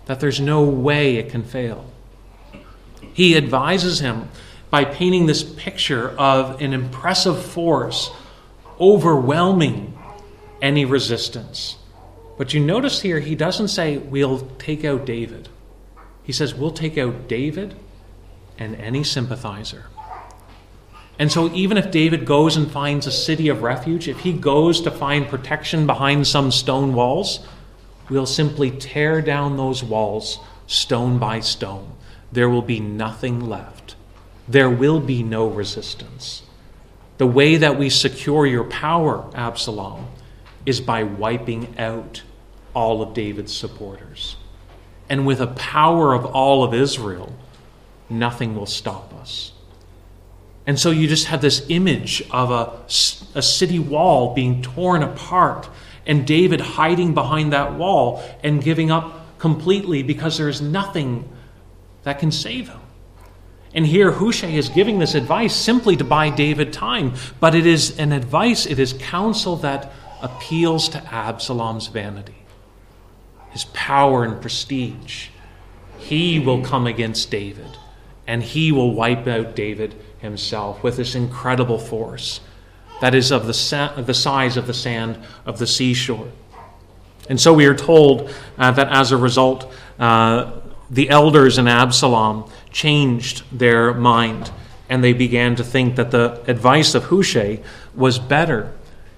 that 0.06 0.20
there's 0.20 0.40
no 0.40 0.64
way 0.64 1.18
it 1.18 1.30
can 1.30 1.44
fail. 1.44 1.86
He 3.14 3.36
advises 3.36 4.00
him 4.00 4.30
by 4.70 4.86
painting 4.86 5.26
this 5.26 5.44
picture 5.44 6.10
of 6.20 6.62
an 6.62 6.74
impressive 6.74 7.44
force 7.44 8.12
overwhelming 8.80 9.98
any 10.62 10.86
resistance. 10.86 11.78
But 12.38 12.54
you 12.54 12.60
notice 12.60 13.02
here, 13.02 13.20
he 13.20 13.36
doesn't 13.36 13.70
say, 13.70 13.98
we'll 13.98 14.40
take 14.58 14.84
out 14.84 15.06
David. 15.06 15.50
He 16.24 16.34
says, 16.34 16.54
we'll 16.54 16.72
take 16.72 16.98
out 16.98 17.28
David 17.28 17.76
and 18.58 18.76
any 18.76 19.04
sympathizer. 19.04 19.86
And 21.18 21.32
so, 21.32 21.50
even 21.54 21.78
if 21.78 21.92
David 21.92 22.26
goes 22.26 22.58
and 22.58 22.70
finds 22.70 23.08
a 23.08 23.12
city 23.12 23.48
of 23.48 23.62
refuge, 23.62 24.10
if 24.10 24.20
he 24.20 24.34
goes 24.34 24.82
to 24.82 24.92
find 24.92 25.28
protection 25.28 25.88
behind 25.88 26.28
some 26.28 26.52
stone 26.52 26.94
walls, 26.94 27.46
we'll 28.10 28.26
simply 28.26 28.70
tear 28.72 29.22
down 29.22 29.56
those 29.56 29.82
walls 29.82 30.40
stone 30.68 31.18
by 31.18 31.40
stone. 31.40 31.94
There 32.34 32.50
will 32.50 32.62
be 32.62 32.82
nothing 32.82 33.40
left. 33.40 33.96
There 34.48 34.70
will 34.70 35.00
be 35.00 35.24
no 35.24 35.48
resistance. 35.48 36.44
The 37.18 37.28
way 37.28 37.56
that 37.56 37.80
we 37.80 37.90
secure 37.90 38.46
your 38.46 38.66
power, 38.66 39.32
Absalom, 39.34 40.08
is 40.66 40.82
by 40.82 41.04
wiping 41.04 41.78
out 41.78 42.24
all 42.74 43.02
of 43.02 43.14
David's 43.14 43.56
supporters. 43.56 44.36
And 45.10 45.26
with 45.26 45.38
the 45.38 45.48
power 45.48 46.14
of 46.14 46.26
all 46.26 46.64
of 46.64 46.74
Israel, 46.74 47.34
nothing 48.10 48.56
will 48.56 48.66
stop 48.66 49.14
us. 49.14 49.52
And 50.68 50.80
so 50.80 50.90
you 50.90 51.08
just 51.08 51.28
have 51.28 51.42
this 51.42 51.66
image 51.70 52.24
of 52.32 52.50
a, 52.50 53.38
a 53.38 53.42
city 53.42 53.80
wall 53.80 54.34
being 54.34 54.62
torn 54.62 55.04
apart 55.04 55.70
and 56.08 56.26
David 56.26 56.62
hiding 56.62 57.14
behind 57.14 57.54
that 57.54 57.74
wall 57.74 58.24
and 58.44 58.64
giving 58.64 58.92
up 58.92 59.38
completely 59.38 60.04
because 60.04 60.38
there 60.38 60.50
is 60.50 60.62
nothing 60.62 61.28
that 62.04 62.20
can 62.20 62.32
save 62.32 62.70
him. 62.70 62.80
And 63.74 63.86
here 63.86 64.12
Hushai 64.12 64.52
is 64.52 64.70
giving 64.70 65.00
this 65.00 65.16
advice 65.16 65.54
simply 65.54 65.98
to 65.98 66.04
buy 66.04 66.30
David 66.30 66.72
time, 66.72 67.14
but 67.40 67.54
it 67.54 67.66
is 67.66 68.00
an 68.00 68.12
advice, 68.14 68.66
it 68.66 68.80
is 68.80 68.94
counsel 68.94 69.58
that 69.58 69.92
appeals 70.26 70.90
to 70.90 71.14
Absalom's 71.14 71.88
vanity, 71.88 72.36
his 73.52 73.66
power 73.66 74.24
and 74.24 74.42
prestige. 74.42 75.30
He 75.98 76.40
will 76.40 76.64
come 76.64 76.88
against 76.88 77.32
David, 77.32 77.78
and 78.28 78.44
he 78.44 78.72
will 78.72 78.94
wipe 78.94 79.28
out 79.28 79.56
David 79.56 79.96
himself 80.20 80.84
with 80.84 80.98
this 80.98 81.16
incredible 81.16 81.80
force 81.80 82.42
that 83.02 83.14
is 83.14 83.32
of 83.32 83.46
the, 83.46 83.54
sa- 83.54 83.94
the 84.02 84.14
size 84.14 84.58
of 84.58 84.68
the 84.68 84.74
sand 84.74 85.20
of 85.46 85.60
the 85.60 85.68
seashore. 85.68 86.32
And 87.30 87.40
so 87.40 87.54
we 87.54 87.66
are 87.66 87.76
told 87.76 88.34
uh, 88.58 88.72
that 88.72 88.90
as 88.90 89.12
a 89.12 89.18
result, 89.18 89.72
uh, 90.00 90.52
the 90.90 91.10
elders 91.10 91.58
in 91.58 91.68
Absalom 91.68 92.50
changed 92.72 93.44
their 93.52 93.94
mind 93.94 94.52
and 94.90 95.04
they 95.04 95.14
began 95.14 95.56
to 95.56 95.64
think 95.64 95.96
that 95.96 96.12
the 96.12 96.44
advice 96.48 96.94
of 96.94 97.06
Hushai 97.06 97.60
was 97.96 98.20
better 98.20 98.72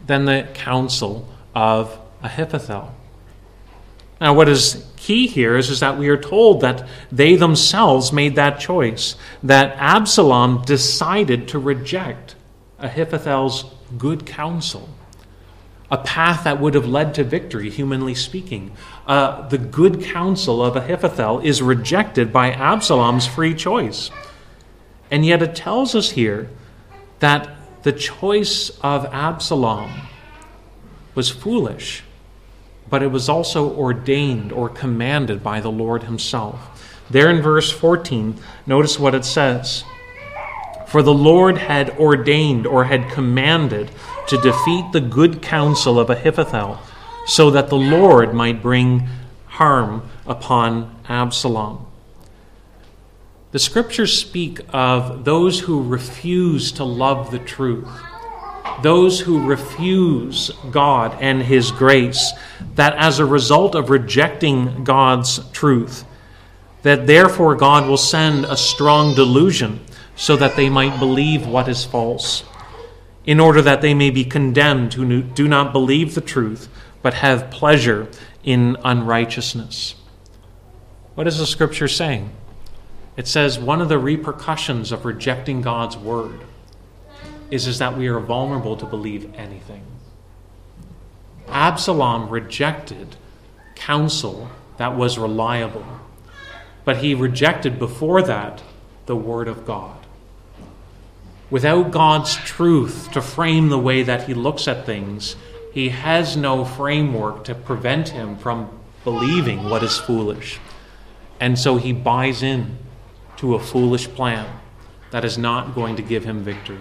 than 0.07 0.25
the 0.25 0.47
counsel 0.53 1.27
of 1.53 1.97
Ahithophel. 2.23 2.93
Now, 4.19 4.33
what 4.33 4.49
is 4.49 4.85
key 4.95 5.27
here 5.27 5.57
is, 5.57 5.69
is 5.69 5.81
that 5.81 5.97
we 5.97 6.09
are 6.09 6.17
told 6.17 6.61
that 6.61 6.87
they 7.11 7.35
themselves 7.35 8.11
made 8.11 8.35
that 8.35 8.59
choice, 8.59 9.15
that 9.43 9.75
Absalom 9.77 10.63
decided 10.63 11.49
to 11.49 11.59
reject 11.59 12.35
Ahithophel's 12.79 13.65
good 13.97 14.25
counsel, 14.25 14.89
a 15.91 15.97
path 15.97 16.43
that 16.45 16.59
would 16.59 16.73
have 16.73 16.87
led 16.87 17.13
to 17.15 17.23
victory, 17.23 17.69
humanly 17.69 18.15
speaking. 18.15 18.75
Uh, 19.05 19.47
the 19.49 19.57
good 19.57 20.03
counsel 20.03 20.63
of 20.63 20.75
Ahithophel 20.75 21.39
is 21.39 21.61
rejected 21.61 22.33
by 22.33 22.51
Absalom's 22.51 23.27
free 23.27 23.53
choice. 23.53 24.09
And 25.09 25.25
yet 25.25 25.41
it 25.41 25.55
tells 25.55 25.95
us 25.95 26.11
here 26.11 26.49
that 27.19 27.56
the 27.87 27.93
choice 27.93 28.69
of 28.81 29.05
Absalom 29.05 29.89
was 31.15 31.29
foolish 31.29 32.03
but 32.89 33.03
it 33.03 33.07
was 33.07 33.29
also 33.29 33.73
ordained 33.75 34.51
or 34.51 34.67
commanded 34.67 35.43
by 35.43 35.59
the 35.59 35.71
Lord 35.71 36.03
Himself. 36.03 37.05
There 37.09 37.29
in 37.29 37.41
verse 37.41 37.71
14, 37.71 38.35
notice 38.65 38.99
what 38.99 39.15
it 39.15 39.25
says. 39.25 39.85
For 40.87 41.01
the 41.01 41.13
Lord 41.13 41.57
had 41.57 41.89
ordained 41.91 42.65
or 42.67 42.85
had 42.85 43.09
commanded 43.09 43.91
to 44.27 44.41
defeat 44.41 44.91
the 44.91 45.01
good 45.01 45.41
counsel 45.41 45.97
of 45.97 46.09
Ahithophel, 46.09 46.79
so 47.25 47.51
that 47.51 47.69
the 47.69 47.77
Lord 47.77 48.33
might 48.33 48.61
bring 48.61 49.07
harm 49.47 50.09
upon 50.25 50.93
Absalom. 51.09 51.86
The 53.51 53.59
scriptures 53.59 54.17
speak 54.17 54.59
of 54.73 55.23
those 55.23 55.61
who 55.61 55.81
refuse 55.81 56.73
to 56.73 56.83
love 56.83 57.31
the 57.31 57.39
truth, 57.39 57.87
those 58.83 59.21
who 59.21 59.47
refuse 59.47 60.51
God 60.69 61.17
and 61.21 61.41
His 61.41 61.71
grace, 61.71 62.33
that 62.75 62.93
as 62.97 63.19
a 63.19 63.25
result 63.25 63.73
of 63.73 63.89
rejecting 63.89 64.83
God's 64.83 65.49
truth, 65.51 66.03
that 66.81 67.07
therefore 67.07 67.55
God 67.55 67.87
will 67.87 67.95
send 67.95 68.43
a 68.43 68.57
strong 68.57 69.15
delusion 69.15 69.79
so 70.17 70.35
that 70.35 70.57
they 70.57 70.69
might 70.69 70.99
believe 70.99 71.47
what 71.47 71.69
is 71.69 71.85
false, 71.85 72.43
in 73.25 73.39
order 73.39 73.61
that 73.61 73.81
they 73.81 73.93
may 73.93 74.09
be 74.09 74.25
condemned 74.25 74.93
who 74.95 75.21
do 75.21 75.47
not 75.47 75.71
believe 75.71 76.15
the 76.15 76.21
truth, 76.21 76.67
but 77.01 77.13
have 77.13 77.49
pleasure 77.49 78.09
in 78.43 78.75
unrighteousness. 78.83 79.95
What 81.15 81.27
is 81.27 81.37
the 81.37 81.45
scripture 81.45 81.87
saying? 81.87 82.31
It 83.17 83.27
says 83.27 83.59
one 83.59 83.81
of 83.81 83.89
the 83.89 83.99
repercussions 83.99 84.91
of 84.93 85.03
rejecting 85.03 85.61
God's 85.61 85.97
word 85.97 86.39
is, 87.51 87.67
is 87.67 87.79
that 87.79 87.97
we 87.97 88.07
are 88.07 88.19
vulnerable 88.19 88.77
to 88.77 88.85
believe 88.85 89.33
anything. 89.35 89.83
Absalom 91.49 92.29
rejected 92.29 93.17
counsel 93.75 94.49
that 94.77 94.95
was 94.95 95.17
reliable, 95.17 95.85
but 96.85 96.97
he 96.97 97.13
rejected 97.13 97.79
before 97.79 98.21
that 98.21 98.61
the 99.07 99.15
word 99.15 99.49
of 99.49 99.65
God 99.65 99.97
without 101.49 101.91
God's 101.91 102.35
truth 102.35 103.09
to 103.11 103.21
frame 103.21 103.69
the 103.69 103.79
way 103.79 104.03
that 104.03 104.27
he 104.27 104.33
looks 104.33 104.67
at 104.67 104.85
things, 104.85 105.35
he 105.73 105.89
has 105.89 106.35
no 106.35 106.65
framework 106.65 107.43
to 107.45 107.55
prevent 107.55 108.09
him 108.09 108.37
from 108.37 108.69
believing 109.03 109.69
what 109.69 109.83
is 109.83 109.97
foolish. 109.97 110.59
And 111.39 111.57
so 111.57 111.77
he 111.77 111.93
buys 111.93 112.43
in 112.43 112.77
to 113.37 113.55
a 113.55 113.59
foolish 113.59 114.07
plan 114.09 114.47
that 115.11 115.23
is 115.23 115.37
not 115.37 115.73
going 115.73 115.95
to 115.95 116.01
give 116.01 116.25
him 116.25 116.43
victory. 116.43 116.79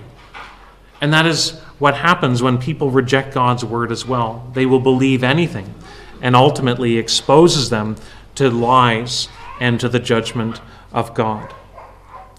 And 1.00 1.12
that 1.12 1.26
is 1.26 1.58
what 1.78 1.96
happens 1.96 2.42
when 2.42 2.58
people 2.58 2.90
reject 2.90 3.34
God's 3.34 3.64
word 3.64 3.92
as 3.92 4.06
well. 4.06 4.50
They 4.54 4.66
will 4.66 4.80
believe 4.80 5.22
anything 5.22 5.74
and 6.22 6.34
ultimately 6.34 6.96
exposes 6.96 7.70
them 7.70 7.96
to 8.36 8.50
lies 8.50 9.28
and 9.60 9.78
to 9.80 9.88
the 9.88 9.98
judgment 9.98 10.60
of 10.92 11.14
God. 11.14 11.52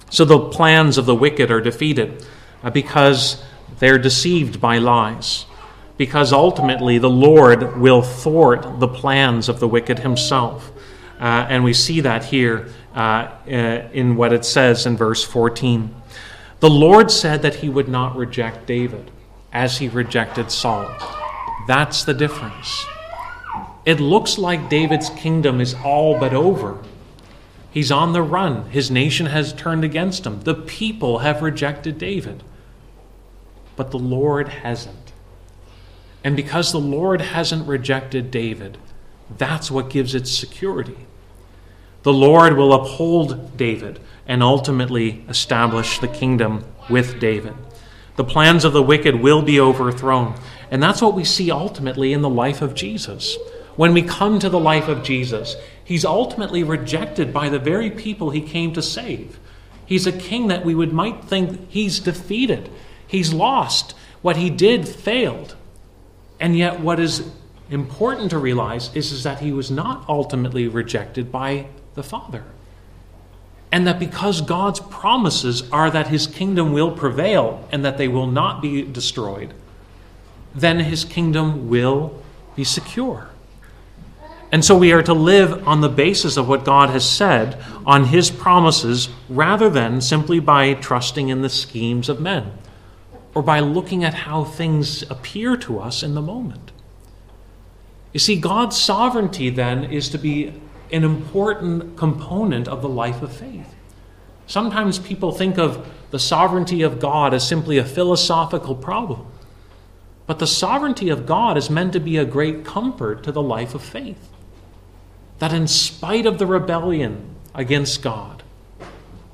So 0.09 0.25
the 0.25 0.49
plans 0.49 0.97
of 0.97 1.05
the 1.05 1.15
wicked 1.15 1.51
are 1.51 1.61
defeated 1.61 2.25
uh, 2.63 2.69
because 2.69 3.43
they're 3.79 3.99
deceived 3.99 4.59
by 4.61 4.77
lies. 4.77 5.45
Because 5.97 6.31
ultimately 6.31 6.97
the 6.97 7.09
Lord 7.09 7.77
will 7.77 8.01
thwart 8.01 8.79
the 8.79 8.87
plans 8.87 9.49
of 9.49 9.59
the 9.59 9.67
wicked 9.67 9.99
himself. 9.99 10.71
Uh, 11.19 11.47
and 11.49 11.63
we 11.63 11.73
see 11.73 12.01
that 12.01 12.25
here 12.25 12.69
uh, 12.95 13.31
uh, 13.47 13.51
in 13.91 14.15
what 14.15 14.33
it 14.33 14.45
says 14.45 14.85
in 14.85 14.95
verse 14.95 15.23
14. 15.23 15.93
The 16.59 16.69
Lord 16.69 17.11
said 17.11 17.41
that 17.41 17.55
he 17.55 17.69
would 17.69 17.87
not 17.87 18.15
reject 18.15 18.65
David 18.65 19.11
as 19.51 19.77
he 19.77 19.87
rejected 19.87 20.51
Saul. 20.51 20.89
That's 21.67 22.03
the 22.03 22.13
difference. 22.13 22.85
It 23.85 23.99
looks 23.99 24.37
like 24.37 24.69
David's 24.69 25.09
kingdom 25.11 25.61
is 25.61 25.75
all 25.83 26.19
but 26.19 26.33
over 26.33 26.79
He's 27.77 27.91
on 27.91 28.13
the 28.13 28.23
run. 28.23 28.69
His 28.69 28.89
nation 28.89 29.27
has 29.27 29.53
turned 29.53 29.83
against 29.83 30.25
him. 30.25 30.41
The 30.41 30.55
people 30.55 31.19
have 31.19 31.41
rejected 31.41 31.97
David. 31.97 32.43
But 33.75 33.91
the 33.91 33.99
Lord 33.99 34.47
hasn't. 34.47 35.11
And 36.23 36.35
because 36.35 36.71
the 36.71 36.79
Lord 36.79 37.21
hasn't 37.21 37.67
rejected 37.67 38.31
David, 38.31 38.77
that's 39.37 39.69
what 39.69 39.89
gives 39.89 40.15
it 40.15 40.27
security. 40.27 41.05
The 42.03 42.13
Lord 42.13 42.55
will 42.55 42.73
uphold 42.73 43.57
David 43.57 43.99
and 44.27 44.43
ultimately 44.43 45.25
establish 45.27 45.99
the 45.99 46.07
kingdom 46.07 46.63
with 46.89 47.19
David. 47.19 47.53
The 48.17 48.23
plans 48.23 48.65
of 48.65 48.73
the 48.73 48.83
wicked 48.83 49.15
will 49.15 49.41
be 49.41 49.59
overthrown. 49.59 50.35
And 50.71 50.81
that's 50.81 51.01
what 51.01 51.13
we 51.13 51.23
see 51.23 51.51
ultimately 51.51 52.13
in 52.13 52.21
the 52.21 52.29
life 52.29 52.61
of 52.61 52.75
Jesus. 52.75 53.37
When 53.75 53.93
we 53.93 54.01
come 54.01 54.39
to 54.39 54.49
the 54.49 54.59
life 54.59 54.87
of 54.87 55.03
Jesus, 55.03 55.55
he's 55.83 56.03
ultimately 56.03 56.63
rejected 56.63 57.31
by 57.31 57.47
the 57.47 57.59
very 57.59 57.91
people 57.91 58.31
he 58.31 58.41
came 58.41 58.73
to 58.73 58.81
save. 58.81 59.39
He's 59.85 60.07
a 60.07 60.11
king 60.11 60.47
that 60.47 60.65
we 60.65 60.75
would 60.75 60.91
might 60.91 61.25
think 61.25 61.69
he's 61.69 61.99
defeated. 61.99 62.69
He's 63.05 63.31
lost. 63.33 63.93
What 64.21 64.35
he 64.35 64.49
did 64.49 64.87
failed. 64.87 65.55
And 66.39 66.57
yet 66.57 66.79
what 66.79 66.99
is 66.99 67.29
important 67.69 68.31
to 68.31 68.37
realize 68.37 68.93
is, 68.95 69.11
is 69.11 69.23
that 69.23 69.39
he 69.39 69.51
was 69.51 69.69
not 69.69 70.05
ultimately 70.09 70.67
rejected 70.67 71.31
by 71.31 71.67
the 71.97 72.03
Father. 72.03 72.45
And 73.69 73.85
that 73.85 73.99
because 73.99 74.39
God's 74.39 74.79
promises 74.79 75.69
are 75.71 75.91
that 75.91 76.07
his 76.07 76.25
kingdom 76.25 76.71
will 76.71 76.91
prevail 76.91 77.67
and 77.69 77.83
that 77.83 77.97
they 77.97 78.07
will 78.07 78.27
not 78.27 78.61
be 78.61 78.81
destroyed, 78.83 79.53
then 80.55 80.79
his 80.79 81.03
kingdom 81.03 81.67
will 81.67 82.23
be 82.55 82.63
secure. 82.63 83.29
And 84.51 84.63
so 84.63 84.77
we 84.77 84.93
are 84.93 85.03
to 85.03 85.13
live 85.13 85.67
on 85.67 85.81
the 85.81 85.89
basis 85.89 86.37
of 86.37 86.47
what 86.47 86.63
God 86.63 86.89
has 86.91 87.07
said, 87.07 87.61
on 87.85 88.05
His 88.05 88.31
promises, 88.31 89.09
rather 89.27 89.69
than 89.69 89.99
simply 89.99 90.39
by 90.39 90.73
trusting 90.73 91.27
in 91.27 91.41
the 91.41 91.49
schemes 91.49 92.07
of 92.07 92.21
men 92.21 92.53
or 93.35 93.43
by 93.43 93.59
looking 93.59 94.03
at 94.03 94.13
how 94.13 94.43
things 94.43 95.03
appear 95.11 95.57
to 95.57 95.79
us 95.79 96.01
in 96.01 96.15
the 96.15 96.21
moment. 96.21 96.71
You 98.13 98.19
see, 98.19 98.39
God's 98.39 98.77
sovereignty 98.77 99.49
then 99.49 99.83
is 99.83 100.09
to 100.09 100.17
be 100.17 100.53
an 100.91 101.03
important 101.03 101.97
component 101.97 102.67
of 102.67 102.81
the 102.81 102.89
life 102.89 103.21
of 103.21 103.31
faith. 103.31 103.75
Sometimes 104.45 104.99
people 104.99 105.31
think 105.31 105.57
of 105.57 105.85
the 106.11 106.19
sovereignty 106.19 106.81
of 106.81 106.99
God 106.99 107.33
as 107.33 107.47
simply 107.47 107.77
a 107.77 107.85
philosophical 107.85 108.75
problem. 108.75 109.25
But 110.25 110.39
the 110.39 110.47
sovereignty 110.47 111.09
of 111.09 111.25
God 111.25 111.57
is 111.57 111.69
meant 111.69 111.93
to 111.93 111.99
be 111.99 112.17
a 112.17 112.25
great 112.25 112.65
comfort 112.65 113.23
to 113.23 113.31
the 113.31 113.41
life 113.41 113.75
of 113.75 113.81
faith 113.81 114.29
that 115.39 115.53
in 115.53 115.67
spite 115.67 116.25
of 116.25 116.39
the 116.39 116.45
rebellion 116.45 117.35
against 117.53 118.01
God, 118.01 118.43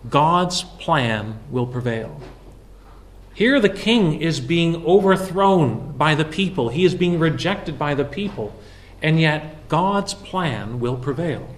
God's 0.10 0.64
plan 0.64 1.40
will 1.50 1.66
prevail. 1.66 2.20
Here, 3.34 3.60
the 3.60 3.70
king 3.70 4.22
is 4.22 4.40
being 4.40 4.86
overthrown 4.86 5.94
by 5.98 6.14
the 6.14 6.26
people, 6.26 6.70
he 6.70 6.86
is 6.86 6.94
being 6.94 7.20
rejected 7.20 7.80
by 7.80 7.96
the 7.96 8.06
people, 8.06 8.54
and 9.04 9.20
yet 9.20 9.68
God's 9.68 10.14
plan 10.14 10.80
will 10.80 10.96
prevail. 10.96 11.54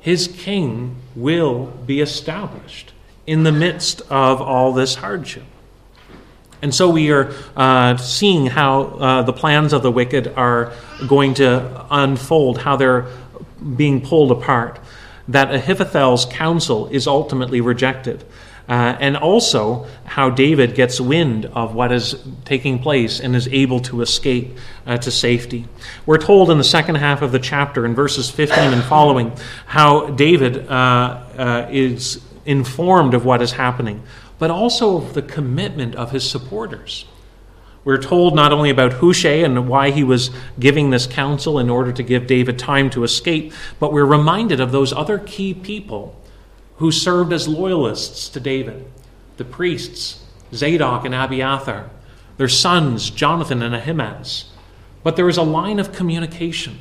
His 0.00 0.26
king 0.26 0.96
will 1.14 1.66
be 1.66 2.00
established 2.00 2.92
in 3.26 3.44
the 3.44 3.52
midst 3.52 4.00
of 4.10 4.42
all 4.42 4.72
this 4.72 4.96
hardship. 4.96 5.44
And 6.60 6.74
so 6.74 6.90
we 6.90 7.12
are 7.12 7.32
uh, 7.56 7.96
seeing 7.98 8.46
how 8.46 8.82
uh, 8.82 9.22
the 9.22 9.32
plans 9.32 9.72
of 9.72 9.82
the 9.82 9.92
wicked 9.92 10.26
are 10.36 10.72
going 11.06 11.34
to 11.34 11.86
unfold, 11.90 12.58
how 12.58 12.74
they're 12.74 13.06
being 13.76 14.00
pulled 14.00 14.32
apart, 14.32 14.80
that 15.28 15.54
Ahithophel's 15.54 16.24
counsel 16.24 16.88
is 16.88 17.06
ultimately 17.06 17.60
rejected. 17.60 18.24
Uh, 18.68 18.94
and 19.00 19.16
also 19.16 19.86
how 20.04 20.28
David 20.28 20.74
gets 20.74 21.00
wind 21.00 21.46
of 21.46 21.74
what 21.74 21.90
is 21.90 22.22
taking 22.44 22.78
place 22.78 23.18
and 23.18 23.34
is 23.34 23.48
able 23.48 23.80
to 23.80 24.02
escape 24.02 24.58
uh, 24.86 24.98
to 24.98 25.10
safety. 25.10 25.66
We're 26.04 26.18
told 26.18 26.50
in 26.50 26.58
the 26.58 26.64
second 26.64 26.96
half 26.96 27.22
of 27.22 27.32
the 27.32 27.38
chapter, 27.38 27.86
in 27.86 27.94
verses 27.94 28.28
15 28.28 28.74
and 28.74 28.82
following, 28.84 29.32
how 29.66 30.10
David 30.10 30.68
uh, 30.68 31.24
uh 31.38 31.68
is 31.70 32.22
informed 32.44 33.14
of 33.14 33.24
what 33.24 33.40
is 33.40 33.52
happening 33.52 34.02
but 34.38 34.50
also 34.50 34.96
of 34.96 35.14
the 35.14 35.22
commitment 35.22 35.94
of 35.96 36.12
his 36.12 36.28
supporters. 36.28 37.04
We're 37.84 38.00
told 38.00 38.34
not 38.34 38.52
only 38.52 38.70
about 38.70 38.94
Hushai 38.94 39.44
and 39.44 39.68
why 39.68 39.90
he 39.90 40.04
was 40.04 40.30
giving 40.58 40.90
this 40.90 41.06
counsel 41.06 41.58
in 41.58 41.70
order 41.70 41.92
to 41.92 42.02
give 42.02 42.26
David 42.26 42.58
time 42.58 42.90
to 42.90 43.04
escape, 43.04 43.52
but 43.78 43.92
we're 43.92 44.04
reminded 44.04 44.60
of 44.60 44.72
those 44.72 44.92
other 44.92 45.18
key 45.18 45.54
people 45.54 46.20
who 46.78 46.90
served 46.90 47.32
as 47.32 47.46
loyalists 47.46 48.28
to 48.30 48.40
David 48.40 48.84
the 49.36 49.44
priests, 49.44 50.24
Zadok 50.52 51.04
and 51.04 51.14
Abiathar, 51.14 51.88
their 52.38 52.48
sons, 52.48 53.08
Jonathan 53.08 53.62
and 53.62 53.74
Ahimaaz. 53.74 54.46
But 55.04 55.14
there 55.14 55.28
is 55.28 55.36
a 55.36 55.42
line 55.42 55.78
of 55.78 55.92
communication. 55.92 56.80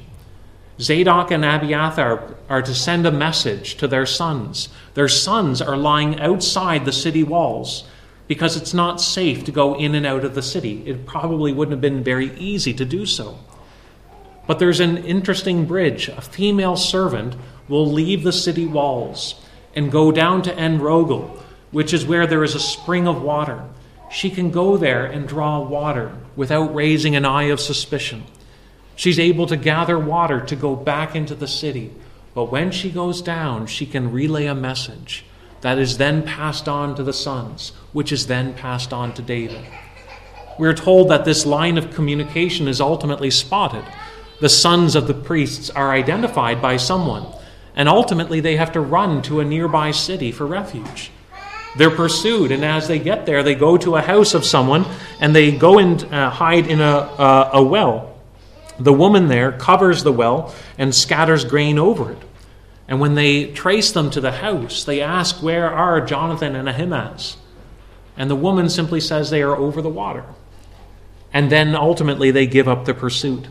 Zadok 0.79 1.29
and 1.31 1.45
Abiathar 1.45 2.35
are 2.49 2.61
to 2.63 2.73
send 2.73 3.05
a 3.05 3.11
message 3.11 3.75
to 3.75 3.87
their 3.87 4.07
sons. 4.07 4.69
Their 4.95 5.07
sons 5.07 5.61
are 5.61 5.77
lying 5.77 6.19
outside 6.19 6.85
the 6.85 6.91
city 6.91 7.23
walls 7.23 7.87
because 8.27 8.57
it's 8.57 8.73
not 8.73 8.99
safe 8.99 9.45
to 9.45 9.51
go 9.51 9.75
in 9.75 9.93
and 9.95 10.05
out 10.05 10.25
of 10.25 10.33
the 10.35 10.41
city. 10.41 10.83
It 10.87 11.05
probably 11.05 11.53
wouldn't 11.53 11.73
have 11.73 11.81
been 11.81 12.03
very 12.03 12.35
easy 12.37 12.73
to 12.73 12.85
do 12.85 13.05
so. 13.05 13.37
But 14.47 14.59
there's 14.59 14.79
an 14.79 14.97
interesting 14.97 15.65
bridge. 15.65 16.07
A 16.09 16.21
female 16.21 16.75
servant 16.75 17.35
will 17.67 17.91
leave 17.91 18.23
the 18.23 18.33
city 18.33 18.65
walls 18.65 19.43
and 19.77 19.91
go 19.91 20.11
down 20.11 20.41
to 20.41 20.57
En 20.57 20.79
Rogel, 20.79 21.39
which 21.69 21.93
is 21.93 22.03
where 22.03 22.25
there 22.25 22.43
is 22.43 22.55
a 22.55 22.59
spring 22.59 23.07
of 23.07 23.21
water. 23.21 23.63
She 24.09 24.31
can 24.31 24.49
go 24.49 24.75
there 24.75 25.05
and 25.05 25.27
draw 25.27 25.59
water 25.59 26.13
without 26.35 26.73
raising 26.73 27.15
an 27.15 27.25
eye 27.25 27.43
of 27.43 27.59
suspicion. 27.59 28.23
She's 28.95 29.19
able 29.19 29.45
to 29.45 29.55
gather 29.55 29.99
water 29.99 30.41
to 30.41 30.55
go 30.55 30.75
back 30.75 31.15
into 31.15 31.35
the 31.35 31.47
city. 31.47 31.91
But 32.33 32.45
when 32.45 32.71
she 32.71 32.89
goes 32.89 33.21
down, 33.21 33.67
she 33.67 33.85
can 33.85 34.11
relay 34.11 34.47
a 34.47 34.55
message 34.55 35.23
that 35.61 35.77
is 35.77 35.99
then 35.99 36.23
passed 36.23 36.67
on 36.67 36.95
to 36.95 37.03
the 37.03 37.13
sons, 37.13 37.71
which 37.93 38.11
is 38.11 38.25
then 38.25 38.55
passed 38.55 38.91
on 38.91 39.13
to 39.13 39.21
David. 39.21 39.63
We're 40.57 40.73
told 40.73 41.09
that 41.09 41.23
this 41.23 41.45
line 41.45 41.77
of 41.77 41.93
communication 41.93 42.67
is 42.67 42.81
ultimately 42.81 43.29
spotted. 43.29 43.85
The 44.41 44.49
sons 44.49 44.95
of 44.95 45.05
the 45.05 45.13
priests 45.13 45.69
are 45.69 45.91
identified 45.91 46.63
by 46.63 46.77
someone, 46.77 47.27
and 47.77 47.87
ultimately 47.87 48.39
they 48.39 48.57
have 48.57 48.71
to 48.73 48.81
run 48.81 49.21
to 49.21 49.39
a 49.39 49.45
nearby 49.45 49.91
city 49.91 50.31
for 50.31 50.45
refuge. 50.45 51.11
They're 51.77 51.91
pursued, 51.91 52.51
and 52.51 52.65
as 52.65 52.87
they 52.87 52.97
get 52.97 53.27
there, 53.27 53.43
they 53.43 53.53
go 53.53 53.77
to 53.77 53.95
a 53.95 54.01
house 54.01 54.33
of 54.33 54.43
someone 54.43 54.83
and 55.21 55.33
they 55.33 55.51
go 55.55 55.77
and 55.77 56.03
uh, 56.05 56.31
hide 56.31 56.65
in 56.65 56.81
a, 56.81 56.83
uh, 56.83 57.51
a 57.53 57.63
well. 57.63 58.15
The 58.79 58.91
woman 58.91 59.27
there 59.27 59.51
covers 59.51 60.03
the 60.03 60.11
well 60.11 60.55
and 60.79 60.93
scatters 60.93 61.45
grain 61.45 61.77
over 61.77 62.11
it. 62.11 62.17
And 62.87 62.99
when 62.99 63.13
they 63.13 63.51
trace 63.51 63.91
them 63.91 64.09
to 64.11 64.21
the 64.21 64.31
house, 64.31 64.83
they 64.83 65.01
ask, 65.01 65.43
Where 65.43 65.69
are 65.69 66.01
Jonathan 66.01 66.55
and 66.55 66.67
Ahimaaz? 66.67 67.37
And 68.15 68.29
the 68.29 68.35
woman 68.35 68.69
simply 68.69 69.01
says 69.01 69.29
they 69.29 69.43
are 69.43 69.55
over 69.55 69.83
the 69.83 69.89
water. 69.89 70.25
And 71.31 71.51
then 71.51 71.75
ultimately 71.75 72.31
they 72.31 72.47
give 72.47 72.67
up 72.67 72.85
the 72.85 72.95
pursuit. 72.95 73.47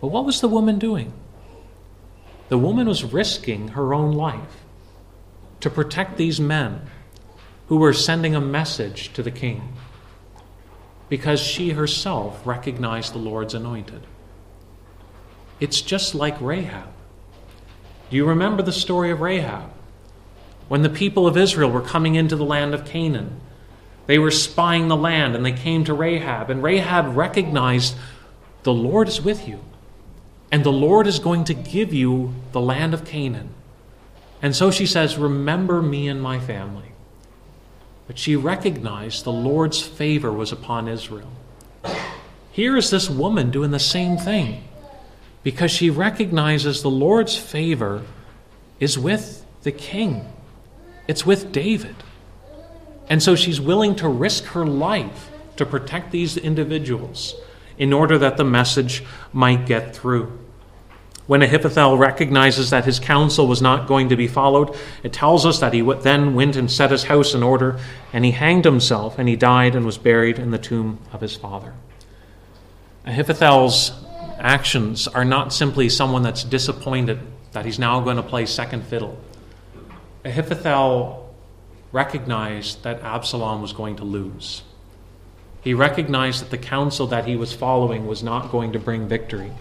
But 0.00 0.08
what 0.08 0.24
was 0.24 0.40
the 0.40 0.48
woman 0.48 0.78
doing? 0.78 1.12
The 2.50 2.58
woman 2.58 2.88
was 2.88 3.04
risking 3.04 3.68
her 3.68 3.94
own 3.94 4.12
life 4.12 4.64
to 5.60 5.70
protect 5.70 6.16
these 6.16 6.40
men 6.40 6.82
who 7.68 7.76
were 7.76 7.92
sending 7.92 8.34
a 8.34 8.40
message 8.40 9.12
to 9.12 9.22
the 9.22 9.30
king 9.30 9.72
because 11.08 11.40
she 11.40 11.70
herself 11.70 12.44
recognized 12.44 13.14
the 13.14 13.18
Lord's 13.18 13.54
anointed. 13.54 14.04
It's 15.60 15.80
just 15.80 16.12
like 16.12 16.40
Rahab. 16.40 16.88
Do 18.10 18.16
you 18.16 18.24
remember 18.24 18.64
the 18.64 18.72
story 18.72 19.12
of 19.12 19.20
Rahab? 19.20 19.70
When 20.66 20.82
the 20.82 20.88
people 20.88 21.28
of 21.28 21.36
Israel 21.36 21.70
were 21.70 21.80
coming 21.80 22.16
into 22.16 22.34
the 22.34 22.44
land 22.44 22.74
of 22.74 22.84
Canaan, 22.84 23.40
they 24.06 24.18
were 24.18 24.32
spying 24.32 24.88
the 24.88 24.96
land 24.96 25.36
and 25.36 25.46
they 25.46 25.52
came 25.52 25.84
to 25.84 25.94
Rahab, 25.94 26.50
and 26.50 26.64
Rahab 26.64 27.16
recognized 27.16 27.94
the 28.64 28.72
Lord 28.72 29.06
is 29.06 29.22
with 29.22 29.46
you, 29.46 29.60
and 30.52 30.64
the 30.64 30.72
Lord 30.72 31.06
is 31.06 31.18
going 31.18 31.44
to 31.44 31.54
give 31.54 31.92
you 31.92 32.34
the 32.52 32.60
land 32.60 32.94
of 32.94 33.04
Canaan. 33.04 33.54
And 34.42 34.56
so 34.56 34.70
she 34.70 34.86
says, 34.86 35.16
Remember 35.16 35.80
me 35.82 36.08
and 36.08 36.20
my 36.20 36.40
family. 36.40 36.92
But 38.06 38.18
she 38.18 38.34
recognized 38.34 39.24
the 39.24 39.32
Lord's 39.32 39.80
favor 39.80 40.32
was 40.32 40.50
upon 40.50 40.88
Israel. 40.88 41.30
Here 42.50 42.76
is 42.76 42.90
this 42.90 43.08
woman 43.08 43.50
doing 43.50 43.70
the 43.70 43.78
same 43.78 44.16
thing 44.16 44.64
because 45.42 45.70
she 45.70 45.90
recognizes 45.90 46.82
the 46.82 46.90
Lord's 46.90 47.36
favor 47.36 48.02
is 48.80 48.98
with 48.98 49.44
the 49.62 49.72
king, 49.72 50.26
it's 51.06 51.24
with 51.24 51.52
David. 51.52 51.94
And 53.08 53.22
so 53.22 53.34
she's 53.36 53.60
willing 53.60 53.96
to 53.96 54.08
risk 54.08 54.44
her 54.46 54.66
life 54.66 55.30
to 55.56 55.66
protect 55.66 56.10
these 56.10 56.36
individuals 56.36 57.34
in 57.80 57.94
order 57.94 58.18
that 58.18 58.36
the 58.36 58.44
message 58.44 59.02
might 59.32 59.66
get 59.66 59.96
through. 59.96 60.38
When 61.26 61.40
Ahithophel 61.42 61.96
recognizes 61.96 62.70
that 62.70 62.84
his 62.84 63.00
counsel 63.00 63.46
was 63.46 63.62
not 63.62 63.88
going 63.88 64.10
to 64.10 64.16
be 64.16 64.28
followed, 64.28 64.76
it 65.02 65.14
tells 65.14 65.46
us 65.46 65.60
that 65.60 65.72
he 65.72 65.80
then 65.80 66.34
went 66.34 66.56
and 66.56 66.70
set 66.70 66.90
his 66.90 67.04
house 67.04 67.34
in 67.34 67.42
order, 67.42 67.80
and 68.12 68.24
he 68.24 68.32
hanged 68.32 68.66
himself, 68.66 69.18
and 69.18 69.28
he 69.28 69.34
died 69.34 69.74
and 69.74 69.86
was 69.86 69.96
buried 69.96 70.38
in 70.38 70.50
the 70.50 70.58
tomb 70.58 70.98
of 71.10 71.22
his 71.22 71.36
father. 71.36 71.72
Ahithophel's 73.06 73.92
actions 74.38 75.08
are 75.08 75.24
not 75.24 75.52
simply 75.52 75.88
someone 75.88 76.22
that's 76.22 76.44
disappointed 76.44 77.18
that 77.52 77.64
he's 77.64 77.78
now 77.78 78.00
going 78.00 78.16
to 78.16 78.22
play 78.22 78.44
second 78.44 78.84
fiddle. 78.84 79.18
Ahithophel 80.24 81.34
recognized 81.92 82.82
that 82.82 83.00
Absalom 83.00 83.62
was 83.62 83.72
going 83.72 83.96
to 83.96 84.04
lose. 84.04 84.64
He 85.62 85.74
recognized 85.74 86.42
that 86.42 86.50
the 86.50 86.58
counsel 86.58 87.06
that 87.08 87.26
he 87.26 87.36
was 87.36 87.52
following 87.52 88.06
was 88.06 88.22
not 88.22 88.50
going 88.50 88.72
to 88.72 88.78
bring 88.78 89.08
victory 89.08 89.52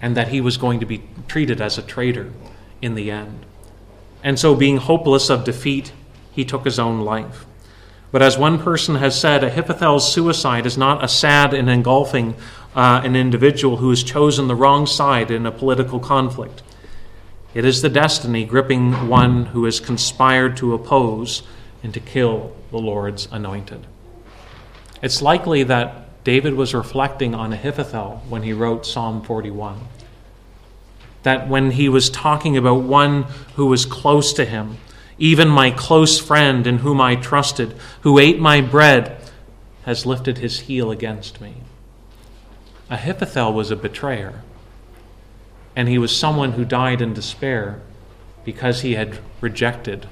and 0.00 0.16
that 0.16 0.28
he 0.28 0.40
was 0.40 0.56
going 0.56 0.80
to 0.80 0.86
be 0.86 1.02
treated 1.26 1.60
as 1.60 1.76
a 1.76 1.82
traitor 1.82 2.32
in 2.80 2.94
the 2.94 3.10
end. 3.10 3.44
And 4.22 4.38
so, 4.38 4.54
being 4.54 4.78
hopeless 4.78 5.30
of 5.30 5.44
defeat, 5.44 5.92
he 6.32 6.44
took 6.44 6.64
his 6.64 6.78
own 6.78 7.00
life. 7.00 7.46
But 8.10 8.22
as 8.22 8.38
one 8.38 8.58
person 8.58 8.96
has 8.96 9.20
said, 9.20 9.44
Ahithophel's 9.44 10.10
suicide 10.10 10.66
is 10.66 10.78
not 10.78 11.04
a 11.04 11.08
sad 11.08 11.52
and 11.52 11.68
engulfing 11.68 12.34
uh, 12.74 13.02
an 13.04 13.14
individual 13.16 13.76
who 13.78 13.90
has 13.90 14.02
chosen 14.02 14.48
the 14.48 14.54
wrong 14.54 14.86
side 14.86 15.30
in 15.30 15.44
a 15.44 15.52
political 15.52 16.00
conflict. 16.00 16.62
It 17.54 17.64
is 17.64 17.82
the 17.82 17.88
destiny 17.88 18.44
gripping 18.44 19.08
one 19.08 19.46
who 19.46 19.64
has 19.64 19.80
conspired 19.80 20.56
to 20.58 20.74
oppose 20.74 21.42
and 21.82 21.92
to 21.92 22.00
kill 22.00 22.52
the 22.70 22.78
Lord's 22.78 23.28
anointed. 23.30 23.86
It's 25.00 25.22
likely 25.22 25.62
that 25.64 26.24
David 26.24 26.54
was 26.54 26.74
reflecting 26.74 27.34
on 27.34 27.52
Ahithophel 27.52 28.22
when 28.28 28.42
he 28.42 28.52
wrote 28.52 28.84
Psalm 28.84 29.22
41. 29.22 29.78
That 31.22 31.48
when 31.48 31.72
he 31.72 31.88
was 31.88 32.10
talking 32.10 32.56
about 32.56 32.82
one 32.82 33.24
who 33.54 33.66
was 33.66 33.86
close 33.86 34.32
to 34.34 34.44
him, 34.44 34.78
even 35.18 35.48
my 35.48 35.70
close 35.70 36.18
friend 36.18 36.66
in 36.66 36.78
whom 36.78 37.00
I 37.00 37.16
trusted, 37.16 37.74
who 38.02 38.18
ate 38.18 38.38
my 38.38 38.60
bread, 38.60 39.20
has 39.84 40.06
lifted 40.06 40.38
his 40.38 40.60
heel 40.60 40.90
against 40.90 41.40
me. 41.40 41.54
Ahithophel 42.90 43.52
was 43.52 43.70
a 43.70 43.76
betrayer, 43.76 44.42
and 45.74 45.88
he 45.88 45.98
was 45.98 46.16
someone 46.16 46.52
who 46.52 46.64
died 46.64 47.00
in 47.00 47.14
despair 47.14 47.80
because 48.44 48.82
he 48.82 48.94
had 48.94 49.18
rejected 49.40 50.08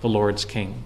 the 0.00 0.08
Lord's 0.08 0.44
king. 0.44 0.84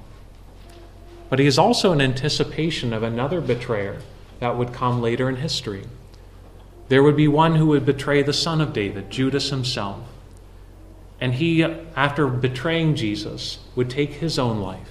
But 1.33 1.39
he 1.39 1.47
is 1.47 1.59
also 1.59 1.93
an 1.93 2.03
anticipation 2.03 2.93
of 2.93 3.03
another 3.03 3.41
betrayer 3.41 4.03
that 4.41 4.59
would 4.59 4.75
come 4.75 5.01
later 5.01 5.31
in 5.31 5.37
history. 5.37 5.85
There 6.89 7.03
would 7.03 7.17
be 7.17 7.27
one 7.27 7.55
who 7.55 7.69
would 7.69 7.87
betray 7.87 8.23
the 8.23 8.35
son 8.35 8.61
of 8.61 8.75
David, 8.75 9.09
Judas 9.09 9.49
himself. 9.49 10.01
And 11.23 11.33
he, 11.33 11.65
after 11.65 12.27
betraying 12.27 12.97
Jesus, 12.97 13.61
would 13.75 13.89
take 13.89 14.11
his 14.13 14.39
own 14.39 14.61
life, 14.61 14.91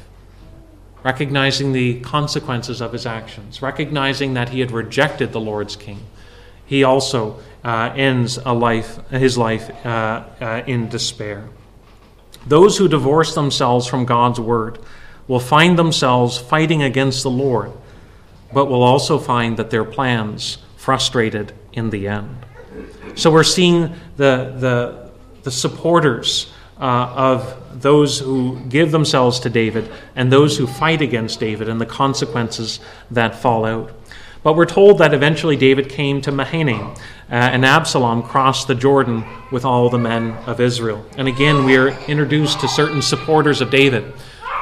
recognizing 1.03 1.73
the 1.73 1.99
consequences 1.99 2.81
of 2.81 2.91
his 2.91 3.05
actions, 3.05 3.61
recognizing 3.61 4.33
that 4.33 4.49
he 4.49 4.61
had 4.61 4.71
rejected 4.71 5.33
the 5.33 5.39
Lord's 5.39 5.75
king. 5.75 5.99
He 6.65 6.83
also 6.83 7.39
uh, 7.63 7.93
ends 7.95 8.39
a 8.43 8.55
life, 8.55 8.97
his 9.11 9.37
life 9.37 9.69
uh, 9.85 10.23
uh, 10.41 10.63
in 10.65 10.89
despair. 10.89 11.49
Those 12.47 12.79
who 12.79 12.87
divorce 12.87 13.35
themselves 13.35 13.85
from 13.85 14.05
God's 14.05 14.39
word 14.39 14.79
will 15.27 15.39
find 15.39 15.77
themselves 15.77 16.37
fighting 16.37 16.83
against 16.83 17.23
the 17.23 17.29
Lord 17.29 17.71
but 18.53 18.65
will 18.65 18.83
also 18.83 19.17
find 19.17 19.57
that 19.57 19.69
their 19.69 19.83
plans 19.83 20.57
frustrated 20.77 21.53
in 21.73 21.89
the 21.89 22.07
end. 22.07 22.37
So 23.15 23.31
we're 23.31 23.43
seeing 23.43 23.93
the, 24.17 24.55
the, 24.57 25.11
the 25.43 25.51
supporters 25.51 26.51
uh, 26.79 26.83
of 26.83 27.81
those 27.81 28.19
who 28.19 28.59
give 28.69 28.91
themselves 28.91 29.39
to 29.41 29.49
David 29.49 29.89
and 30.15 30.31
those 30.31 30.57
who 30.57 30.65
fight 30.65 31.01
against 31.01 31.39
David 31.39 31.69
and 31.69 31.79
the 31.79 31.85
consequences 31.85 32.79
that 33.11 33.35
fall 33.35 33.65
out. 33.65 33.91
But 34.43 34.55
we're 34.55 34.65
told 34.65 34.97
that 34.97 35.13
eventually 35.13 35.55
David 35.55 35.87
came 35.87 36.19
to 36.21 36.31
Mahanaim, 36.31 36.81
uh, 36.81 36.95
and 37.29 37.63
Absalom 37.63 38.23
crossed 38.23 38.67
the 38.67 38.73
Jordan 38.73 39.23
with 39.51 39.65
all 39.65 39.89
the 39.89 39.99
men 39.99 40.31
of 40.47 40.59
Israel. 40.59 41.05
And 41.15 41.27
again, 41.27 41.63
we 41.63 41.77
are 41.77 41.89
introduced 42.07 42.59
to 42.61 42.67
certain 42.67 43.03
supporters 43.03 43.61
of 43.61 43.69
David. 43.69 44.11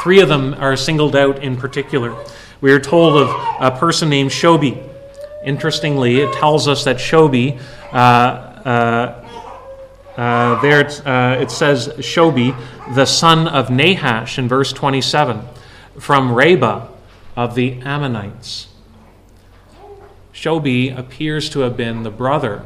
Three 0.01 0.21
of 0.21 0.29
them 0.29 0.53
are 0.53 0.77
singled 0.77 1.15
out 1.15 1.43
in 1.43 1.57
particular. 1.57 2.15
We 2.61 2.71
are 2.71 2.79
told 2.79 3.21
of 3.21 3.29
a 3.59 3.77
person 3.77 4.09
named 4.09 4.31
Shobi. 4.31 4.81
Interestingly, 5.43 6.21
it 6.21 6.33
tells 6.33 6.67
us 6.67 6.85
that 6.85 6.97
Shobi, 6.97 7.59
uh, 7.91 7.95
uh, 7.95 9.25
uh, 10.15 10.61
there 10.61 10.85
uh, 11.05 11.41
it 11.41 11.51
says 11.51 11.89
Shobi, 11.99 12.55
the 12.95 13.05
son 13.05 13.47
of 13.47 13.69
Nahash 13.69 14.37
in 14.37 14.47
verse 14.47 14.71
27, 14.73 15.41
from 15.97 16.33
Rabbah 16.33 16.87
of 17.35 17.55
the 17.55 17.81
Ammonites. 17.81 18.67
Shobi 20.33 20.97
appears 20.97 21.49
to 21.49 21.59
have 21.61 21.75
been 21.75 22.03
the 22.03 22.11
brother 22.11 22.63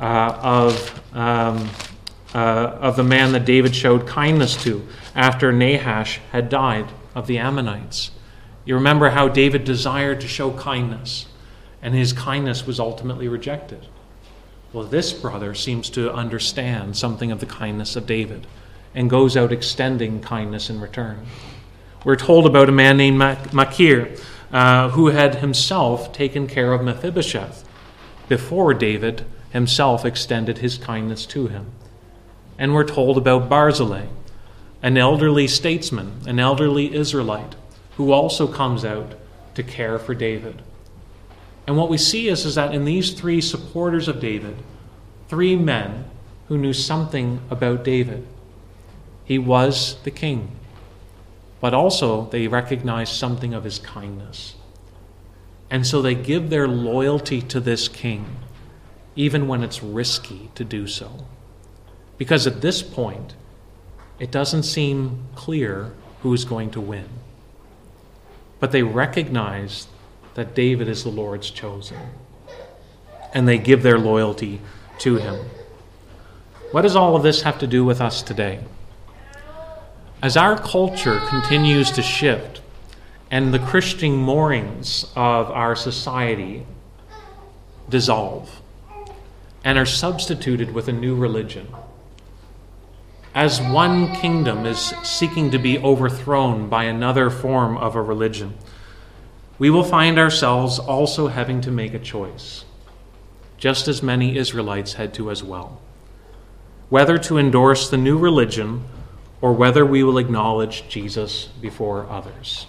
uh, 0.00 0.38
of, 0.42 1.16
um, 1.16 1.68
uh, 2.34 2.78
of 2.80 2.96
the 2.96 3.04
man 3.04 3.32
that 3.32 3.44
David 3.44 3.74
showed 3.76 4.06
kindness 4.06 4.60
to 4.64 4.84
after 5.14 5.52
Nahash 5.52 6.20
had 6.32 6.48
died 6.48 6.86
of 7.14 7.26
the 7.26 7.38
Ammonites. 7.38 8.10
You 8.64 8.74
remember 8.74 9.10
how 9.10 9.28
David 9.28 9.64
desired 9.64 10.20
to 10.20 10.28
show 10.28 10.52
kindness, 10.52 11.26
and 11.82 11.94
his 11.94 12.12
kindness 12.12 12.66
was 12.66 12.78
ultimately 12.78 13.28
rejected. 13.28 13.86
Well, 14.72 14.84
this 14.84 15.12
brother 15.12 15.54
seems 15.54 15.90
to 15.90 16.12
understand 16.12 16.96
something 16.96 17.30
of 17.30 17.40
the 17.40 17.46
kindness 17.46 17.96
of 17.96 18.06
David 18.06 18.46
and 18.94 19.10
goes 19.10 19.36
out 19.36 19.52
extending 19.52 20.20
kindness 20.20 20.70
in 20.70 20.80
return. 20.80 21.26
We're 22.04 22.16
told 22.16 22.46
about 22.46 22.68
a 22.68 22.72
man 22.72 22.96
named 22.96 23.18
Machir 23.52 24.16
uh, 24.52 24.90
who 24.90 25.08
had 25.08 25.36
himself 25.36 26.12
taken 26.12 26.46
care 26.46 26.72
of 26.72 26.82
Mephibosheth 26.82 27.64
before 28.28 28.74
David 28.74 29.24
himself 29.50 30.04
extended 30.04 30.58
his 30.58 30.78
kindness 30.78 31.26
to 31.26 31.48
him. 31.48 31.66
And 32.58 32.74
we're 32.74 32.84
told 32.84 33.18
about 33.18 33.48
Barzillai, 33.48 34.06
an 34.82 34.98
elderly 34.98 35.46
statesman, 35.46 36.20
an 36.26 36.40
elderly 36.40 36.94
Israelite, 36.94 37.54
who 37.96 38.12
also 38.12 38.46
comes 38.46 38.84
out 38.84 39.14
to 39.54 39.62
care 39.62 39.98
for 39.98 40.14
David. 40.14 40.62
And 41.66 41.76
what 41.76 41.88
we 41.88 41.98
see 41.98 42.28
is, 42.28 42.44
is 42.44 42.56
that 42.56 42.74
in 42.74 42.84
these 42.84 43.12
three 43.12 43.40
supporters 43.40 44.08
of 44.08 44.20
David, 44.20 44.56
three 45.28 45.54
men 45.54 46.04
who 46.48 46.58
knew 46.58 46.72
something 46.72 47.40
about 47.50 47.84
David, 47.84 48.26
he 49.24 49.38
was 49.38 49.96
the 50.02 50.10
king. 50.10 50.50
But 51.60 51.74
also, 51.74 52.26
they 52.26 52.48
recognized 52.48 53.14
something 53.14 53.54
of 53.54 53.62
his 53.62 53.78
kindness. 53.78 54.56
And 55.70 55.86
so 55.86 56.02
they 56.02 56.16
give 56.16 56.50
their 56.50 56.66
loyalty 56.66 57.40
to 57.42 57.60
this 57.60 57.86
king, 57.86 58.36
even 59.14 59.46
when 59.46 59.62
it's 59.62 59.82
risky 59.82 60.50
to 60.56 60.64
do 60.64 60.88
so. 60.88 61.24
Because 62.18 62.46
at 62.46 62.60
this 62.60 62.82
point, 62.82 63.34
it 64.22 64.30
doesn't 64.30 64.62
seem 64.62 65.18
clear 65.34 65.90
who's 66.20 66.44
going 66.44 66.70
to 66.70 66.80
win. 66.80 67.08
But 68.60 68.70
they 68.70 68.84
recognize 68.84 69.88
that 70.34 70.54
David 70.54 70.86
is 70.86 71.02
the 71.02 71.10
Lord's 71.10 71.50
chosen. 71.50 71.98
And 73.34 73.48
they 73.48 73.58
give 73.58 73.82
their 73.82 73.98
loyalty 73.98 74.60
to 74.98 75.16
him. 75.16 75.46
What 76.70 76.82
does 76.82 76.94
all 76.94 77.16
of 77.16 77.24
this 77.24 77.42
have 77.42 77.58
to 77.58 77.66
do 77.66 77.84
with 77.84 78.00
us 78.00 78.22
today? 78.22 78.60
As 80.22 80.36
our 80.36 80.56
culture 80.56 81.18
continues 81.28 81.90
to 81.90 82.00
shift 82.00 82.60
and 83.28 83.52
the 83.52 83.58
Christian 83.58 84.14
moorings 84.14 85.04
of 85.16 85.50
our 85.50 85.74
society 85.74 86.64
dissolve 87.88 88.62
and 89.64 89.76
are 89.76 89.84
substituted 89.84 90.70
with 90.70 90.86
a 90.86 90.92
new 90.92 91.16
religion, 91.16 91.66
as 93.34 93.60
one 93.60 94.14
kingdom 94.14 94.66
is 94.66 94.94
seeking 95.02 95.50
to 95.50 95.58
be 95.58 95.78
overthrown 95.78 96.68
by 96.68 96.84
another 96.84 97.30
form 97.30 97.78
of 97.78 97.96
a 97.96 98.02
religion, 98.02 98.54
we 99.58 99.70
will 99.70 99.84
find 99.84 100.18
ourselves 100.18 100.78
also 100.78 101.28
having 101.28 101.60
to 101.62 101.70
make 101.70 101.94
a 101.94 101.98
choice, 101.98 102.64
just 103.56 103.88
as 103.88 104.02
many 104.02 104.36
Israelites 104.36 104.94
had 104.94 105.14
to 105.14 105.30
as 105.30 105.42
well. 105.42 105.80
Whether 106.90 107.16
to 107.18 107.38
endorse 107.38 107.88
the 107.88 107.96
new 107.96 108.18
religion 108.18 108.84
or 109.40 109.52
whether 109.54 109.86
we 109.86 110.02
will 110.02 110.18
acknowledge 110.18 110.88
Jesus 110.88 111.46
before 111.60 112.08
others. 112.10 112.66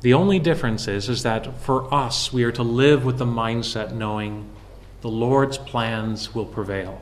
The 0.00 0.14
only 0.14 0.38
difference 0.38 0.88
is, 0.88 1.08
is 1.08 1.22
that 1.22 1.60
for 1.60 1.92
us, 1.92 2.32
we 2.32 2.44
are 2.44 2.52
to 2.52 2.62
live 2.62 3.04
with 3.04 3.18
the 3.18 3.24
mindset 3.24 3.92
knowing 3.92 4.48
the 5.00 5.08
Lord's 5.08 5.58
plans 5.58 6.34
will 6.34 6.44
prevail 6.44 7.00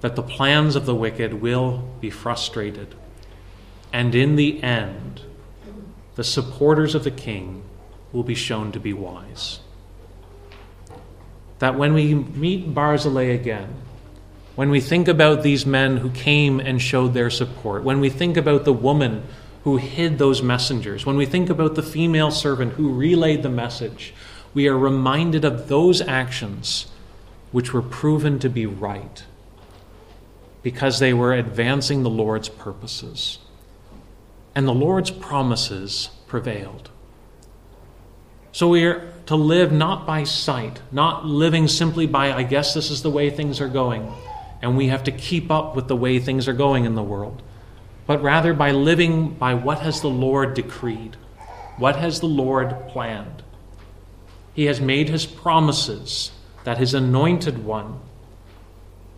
that 0.00 0.16
the 0.16 0.22
plans 0.22 0.76
of 0.76 0.86
the 0.86 0.94
wicked 0.94 1.34
will 1.34 1.84
be 2.00 2.10
frustrated. 2.10 2.94
And 3.92 4.14
in 4.14 4.36
the 4.36 4.62
end, 4.62 5.22
the 6.16 6.24
supporters 6.24 6.94
of 6.94 7.04
the 7.04 7.10
king 7.10 7.62
will 8.12 8.22
be 8.22 8.34
shown 8.34 8.72
to 8.72 8.80
be 8.80 8.92
wise. 8.92 9.60
That 11.58 11.76
when 11.76 11.92
we 11.92 12.14
meet 12.14 12.74
Barzillai 12.74 13.34
again, 13.34 13.74
when 14.56 14.70
we 14.70 14.80
think 14.80 15.08
about 15.08 15.42
these 15.42 15.64
men 15.64 15.98
who 15.98 16.10
came 16.10 16.60
and 16.60 16.80
showed 16.80 17.14
their 17.14 17.30
support, 17.30 17.84
when 17.84 18.00
we 18.00 18.10
think 18.10 18.36
about 18.36 18.64
the 18.64 18.72
woman 18.72 19.24
who 19.64 19.76
hid 19.76 20.18
those 20.18 20.42
messengers, 20.42 21.04
when 21.04 21.16
we 21.16 21.26
think 21.26 21.50
about 21.50 21.74
the 21.74 21.82
female 21.82 22.30
servant 22.30 22.74
who 22.74 22.92
relayed 22.92 23.42
the 23.42 23.50
message, 23.50 24.14
we 24.54 24.66
are 24.66 24.76
reminded 24.76 25.44
of 25.44 25.68
those 25.68 26.00
actions 26.00 26.86
which 27.52 27.72
were 27.72 27.82
proven 27.82 28.38
to 28.38 28.48
be 28.48 28.64
right 28.64 29.24
because 30.62 30.98
they 30.98 31.12
were 31.12 31.32
advancing 31.32 32.02
the 32.02 32.10
Lord's 32.10 32.48
purposes. 32.48 33.38
And 34.54 34.66
the 34.66 34.74
Lord's 34.74 35.10
promises 35.10 36.10
prevailed. 36.26 36.90
So 38.52 38.68
we 38.68 38.84
are 38.84 39.12
to 39.26 39.36
live 39.36 39.70
not 39.70 40.06
by 40.06 40.24
sight, 40.24 40.80
not 40.90 41.24
living 41.24 41.68
simply 41.68 42.06
by, 42.06 42.32
I 42.32 42.42
guess 42.42 42.74
this 42.74 42.90
is 42.90 43.02
the 43.02 43.10
way 43.10 43.30
things 43.30 43.60
are 43.60 43.68
going, 43.68 44.12
and 44.60 44.76
we 44.76 44.88
have 44.88 45.04
to 45.04 45.12
keep 45.12 45.50
up 45.50 45.76
with 45.76 45.86
the 45.86 45.96
way 45.96 46.18
things 46.18 46.48
are 46.48 46.52
going 46.52 46.84
in 46.84 46.96
the 46.96 47.02
world, 47.02 47.42
but 48.06 48.20
rather 48.22 48.52
by 48.52 48.72
living 48.72 49.34
by 49.34 49.54
what 49.54 49.78
has 49.80 50.00
the 50.00 50.10
Lord 50.10 50.54
decreed, 50.54 51.16
what 51.76 51.96
has 51.96 52.18
the 52.18 52.26
Lord 52.26 52.88
planned. 52.88 53.44
He 54.52 54.64
has 54.64 54.80
made 54.80 55.08
his 55.08 55.26
promises 55.26 56.32
that 56.64 56.78
his 56.78 56.92
anointed 56.92 57.64
one 57.64 58.00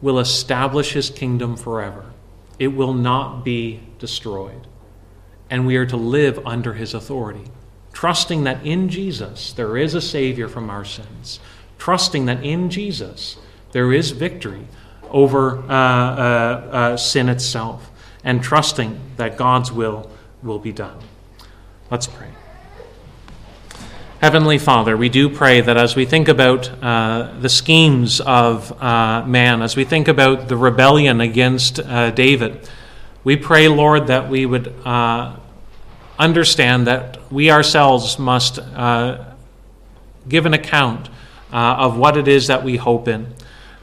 will 0.02 0.18
establish 0.18 0.92
his 0.92 1.08
kingdom 1.08 1.56
forever. 1.56 2.04
It 2.58 2.68
will 2.68 2.92
not 2.92 3.44
be 3.44 3.80
destroyed. 3.98 4.66
And 5.48 5.66
we 5.66 5.76
are 5.76 5.86
to 5.86 5.96
live 5.96 6.44
under 6.44 6.74
his 6.74 6.92
authority, 6.92 7.44
trusting 7.92 8.44
that 8.44 8.66
in 8.66 8.88
Jesus 8.88 9.52
there 9.52 9.76
is 9.76 9.94
a 9.94 10.00
Savior 10.00 10.48
from 10.48 10.68
our 10.68 10.84
sins, 10.84 11.40
trusting 11.78 12.26
that 12.26 12.44
in 12.44 12.68
Jesus 12.68 13.36
there 13.70 13.92
is 13.92 14.10
victory 14.10 14.66
over 15.10 15.58
uh, 15.58 15.72
uh, 15.72 16.68
uh, 16.72 16.96
sin 16.96 17.28
itself, 17.28 17.90
and 18.24 18.42
trusting 18.42 18.98
that 19.16 19.36
God's 19.36 19.70
will 19.70 20.10
will 20.42 20.58
be 20.58 20.72
done. 20.72 20.98
Let's 21.90 22.06
pray. 22.06 22.28
Heavenly 24.22 24.58
Father, 24.58 24.96
we 24.96 25.08
do 25.08 25.28
pray 25.28 25.62
that 25.62 25.76
as 25.76 25.96
we 25.96 26.04
think 26.04 26.28
about 26.28 26.70
uh, 26.80 27.34
the 27.40 27.48
schemes 27.48 28.20
of 28.20 28.70
uh, 28.80 29.24
man, 29.26 29.62
as 29.62 29.74
we 29.74 29.84
think 29.84 30.06
about 30.06 30.46
the 30.46 30.56
rebellion 30.56 31.20
against 31.20 31.80
uh, 31.80 32.12
David, 32.12 32.70
we 33.24 33.34
pray, 33.34 33.66
Lord, 33.66 34.06
that 34.06 34.30
we 34.30 34.46
would 34.46 34.72
uh, 34.84 35.34
understand 36.20 36.86
that 36.86 37.32
we 37.32 37.50
ourselves 37.50 38.16
must 38.16 38.60
uh, 38.60 39.24
give 40.28 40.46
an 40.46 40.54
account 40.54 41.08
uh, 41.52 41.56
of 41.80 41.98
what 41.98 42.16
it 42.16 42.28
is 42.28 42.46
that 42.46 42.62
we 42.62 42.76
hope 42.76 43.08
in. 43.08 43.26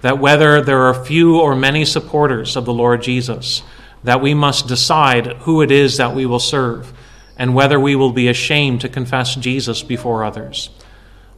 That 0.04 0.20
whether 0.20 0.62
there 0.62 0.84
are 0.84 1.04
few 1.04 1.38
or 1.38 1.54
many 1.54 1.84
supporters 1.84 2.56
of 2.56 2.64
the 2.64 2.74
Lord 2.74 3.02
Jesus, 3.02 3.62
that 4.06 4.22
we 4.22 4.34
must 4.34 4.70
decide 4.70 5.28
who 5.40 5.62
it 5.62 5.70
is 5.70 5.98
that 5.98 6.16
we 6.16 6.26
will 6.26 6.40
serve 6.40 6.94
and 7.40 7.56
whether 7.56 7.80
we 7.80 7.96
will 7.96 8.12
be 8.12 8.28
ashamed 8.28 8.82
to 8.82 8.90
confess 8.90 9.34
Jesus 9.34 9.82
before 9.82 10.26
others. 10.26 10.70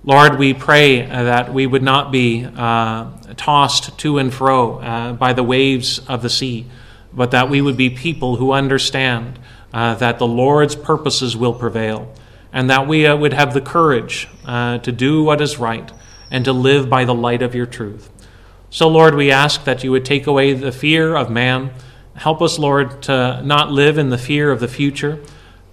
Lord, 0.04 0.40
we 0.40 0.56
pray 0.56 1.04
that 1.04 1.54
we 1.54 1.68
would 1.68 1.84
not 1.84 2.12
be 2.12 2.44
uh, 2.44 3.12
tossed 3.38 4.00
to 4.00 4.18
and 4.18 4.34
fro 4.34 4.80
uh, 4.80 5.14
by 5.14 5.34
the 5.34 5.44
waves 5.44 6.00
of 6.08 6.24
the 6.24 6.30
sea, 6.30 6.66
but 7.14 7.30
that 7.32 7.52
we 7.52 7.62
would 7.62 7.78
be 7.78 7.92
people 7.92 8.38
who 8.38 8.52
understand 8.52 9.38
uh, 9.72 9.94
that 9.96 10.18
the 10.18 10.26
Lord's 10.26 10.76
purposes 10.76 11.38
will 11.38 11.54
prevail, 11.54 12.12
and 12.52 12.68
that 12.72 12.88
we 12.88 13.06
uh, 13.06 13.16
would 13.16 13.34
have 13.34 13.54
the 13.54 13.62
courage 13.62 14.28
uh, 14.44 14.80
to 14.80 14.92
do 14.92 15.24
what 15.24 15.40
is 15.40 15.60
right 15.60 15.92
and 16.32 16.46
to 16.46 16.52
live 16.52 16.90
by 16.90 17.06
the 17.06 17.14
light 17.14 17.44
of 17.44 17.54
your 17.54 17.68
truth. 17.68 18.10
So, 18.72 18.88
Lord, 18.88 19.14
we 19.14 19.30
ask 19.30 19.66
that 19.66 19.84
you 19.84 19.92
would 19.92 20.06
take 20.06 20.26
away 20.26 20.54
the 20.54 20.72
fear 20.72 21.16
of 21.16 21.30
man. 21.30 21.72
Help 22.16 22.42
us, 22.42 22.58
Lord, 22.58 23.04
to 23.04 23.42
not 23.44 23.72
live 23.72 24.00
in 24.00 24.10
the 24.10 24.18
fear 24.18 24.50
of 24.50 24.60
the 24.60 24.68
future 24.68 25.20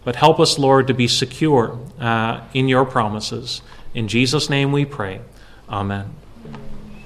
but 0.09 0.17
help 0.17 0.41
us, 0.41 0.59
Lord, 0.59 0.87
to 0.87 0.95
be 0.95 1.07
secure 1.07 1.79
uh, 2.01 2.41
in 2.55 2.67
your 2.67 2.87
promises. 2.87 3.61
In 3.93 4.09
Jesus' 4.09 4.49
name 4.49 4.73
we 4.73 4.87
pray. 4.87 5.21
Amen. 5.69 6.15